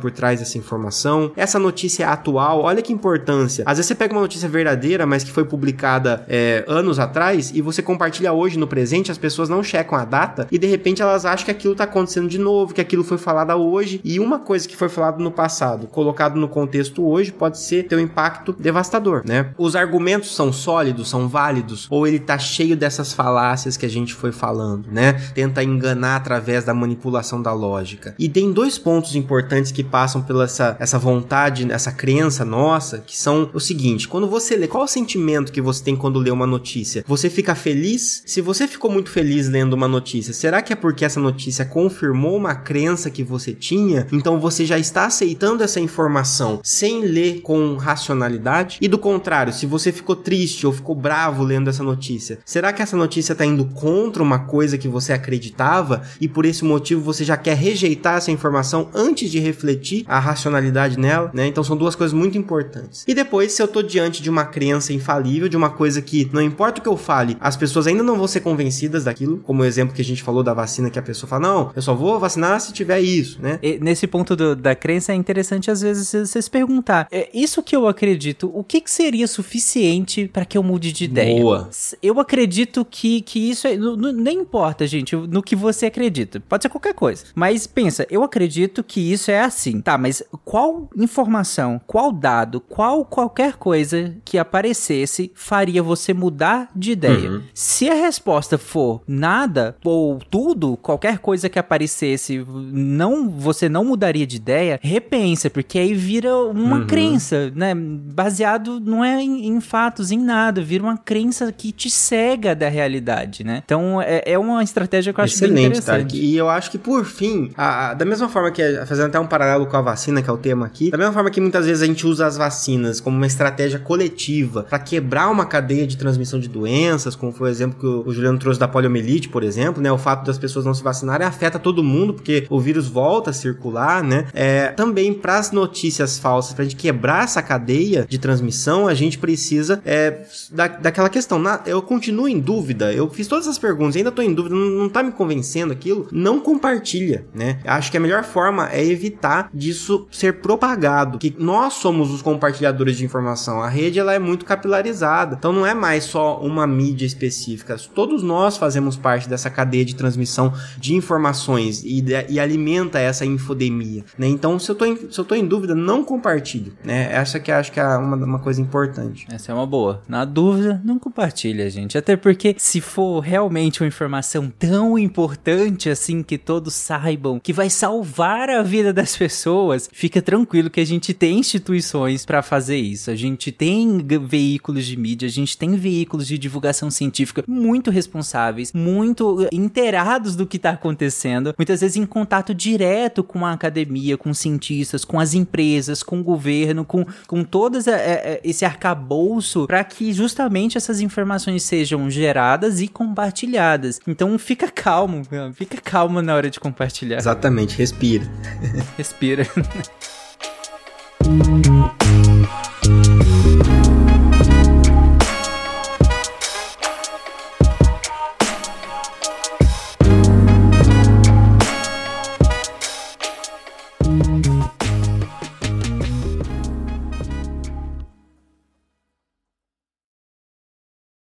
[0.00, 1.32] por trás dessa informação.
[1.36, 3.64] Essa notícia é atual, olha que importância.
[3.66, 7.60] Às vezes você pega uma notícia verdadeira, mas que foi publicada é, anos atrás, e
[7.60, 11.24] você compartilha hoje no presente, as pessoas não checam a data, e de repente elas
[11.24, 14.66] acham que aquilo está acontecendo de novo, que aquilo foi falado hoje, e uma coisa
[14.68, 19.22] que foi falado no passado, colocado no contexto hoje, pode ser ter um impacto devastador,
[19.24, 19.50] né?
[19.58, 24.14] Os argumentos são sólidos, são válidos, ou ele tá cheio dessas falácias que a gente
[24.14, 25.14] foi falando, né?
[25.34, 28.14] Tenta enganar através da manipulação da lógica.
[28.18, 29.35] E tem dois pontos importantes
[29.72, 34.56] que passam pela essa, essa vontade, essa crença nossa, que são o seguinte: quando você
[34.56, 37.04] lê, qual o sentimento que você tem quando lê uma notícia?
[37.06, 38.22] Você fica feliz?
[38.26, 42.36] Se você ficou muito feliz lendo uma notícia, será que é porque essa notícia confirmou
[42.36, 44.06] uma crença que você tinha?
[44.12, 48.78] Então você já está aceitando essa informação sem ler com racionalidade?
[48.80, 52.82] E do contrário, se você ficou triste ou ficou bravo lendo essa notícia, será que
[52.82, 57.24] essa notícia está indo contra uma coisa que você acreditava e por esse motivo você
[57.24, 61.46] já quer rejeitar essa informação antes de refletir a racionalidade nela, né?
[61.46, 63.04] Então são duas coisas muito importantes.
[63.06, 66.40] E depois, se eu tô diante de uma crença infalível, de uma coisa que não
[66.42, 69.64] importa o que eu fale, as pessoas ainda não vão ser convencidas daquilo, como o
[69.64, 72.18] exemplo que a gente falou da vacina que a pessoa fala, não, eu só vou
[72.18, 73.58] vacinar se tiver isso, né?
[73.62, 77.62] E nesse ponto do, da crença é interessante às vezes você se perguntar, é, isso
[77.62, 81.40] que eu acredito, o que, que seria suficiente para que eu mude de ideia?
[81.40, 81.70] Boa.
[82.02, 86.40] Eu acredito que, que isso é, no, nem importa, gente, no que você acredita.
[86.40, 87.24] Pode ser qualquer coisa.
[87.34, 89.80] Mas pensa, eu acredito que isso é assim.
[89.80, 96.92] Tá, mas qual informação, qual dado, qual qualquer coisa que aparecesse faria você mudar de
[96.92, 97.30] ideia?
[97.30, 97.42] Uhum.
[97.52, 104.26] Se a resposta for nada ou tudo, qualquer coisa que aparecesse, não, você não mudaria
[104.26, 106.86] de ideia, repensa, porque aí vira uma uhum.
[106.86, 107.74] crença, né?
[107.74, 112.68] Baseado não é em, em, fatos, em nada, vira uma crença que te cega da
[112.68, 113.62] realidade, né?
[113.64, 116.12] Então é, é uma estratégia que eu acho Excelente, bem interessante.
[116.12, 116.16] Tarek.
[116.16, 118.62] E eu acho que por fim, a, a, da mesma forma que
[119.06, 121.30] fazendo até um paralelo com a vacina, que é o tema aqui, da mesma forma
[121.30, 125.46] que muitas vezes a gente usa as vacinas como uma estratégia coletiva para quebrar uma
[125.46, 129.28] cadeia de transmissão de doenças, como foi o exemplo que o, Juliano trouxe da poliomielite,
[129.28, 129.90] por exemplo, né?
[129.92, 133.32] O fato das pessoas não se vacinarem afeta todo mundo porque o vírus volta a
[133.32, 134.26] circular, né?
[134.32, 138.94] É, também para as notícias falsas, para a gente quebrar essa cadeia de transmissão, a
[138.94, 141.38] gente precisa é, da, daquela questão.
[141.38, 144.70] Na, eu continuo em dúvida, eu fiz todas as perguntas, ainda tô em dúvida, não,
[144.70, 147.58] não tá me convencendo aquilo, não compartilha, né?
[147.64, 152.96] Acho que a melhor forma é evitar disso ser propagado, que nós somos os compartilhadores
[152.96, 153.62] de informação.
[153.62, 157.76] A rede ela é muito capilarizada, então não é mais só uma mídia específica.
[157.94, 164.04] Todos nós fazemos parte dessa cadeia de transmissão de informações e, e alimenta essa infodemia,
[164.18, 164.26] né?
[164.26, 167.08] Então, se eu, em, se eu tô em dúvida, não compartilhe, né?
[167.12, 169.26] Essa que acho que é uma, uma coisa importante.
[169.30, 170.02] Essa é uma boa.
[170.08, 171.98] Na dúvida, não compartilha, gente.
[171.98, 177.68] Até porque se for realmente uma informação tão importante assim que todos saibam que vai
[177.68, 183.10] salvar a vida das pessoas, fica tranquilo que a gente tem instituições para fazer isso.
[183.10, 188.72] A gente tem veículos de mídia, a gente tem veículos de divulgação científica muito responsáveis,
[188.72, 194.32] muito inteirados do que tá acontecendo, muitas vezes em contato direto com a academia, com
[194.32, 199.82] cientistas, com as empresas, com o governo, com, com todo é, é, esse arcabouço para
[199.84, 204.00] que justamente essas informações sejam geradas e compartilhadas.
[204.06, 205.22] Então fica calmo,
[205.54, 207.18] fica calmo na hora de compartilhar.
[207.18, 208.24] Exatamente, respira.
[208.96, 209.46] respira.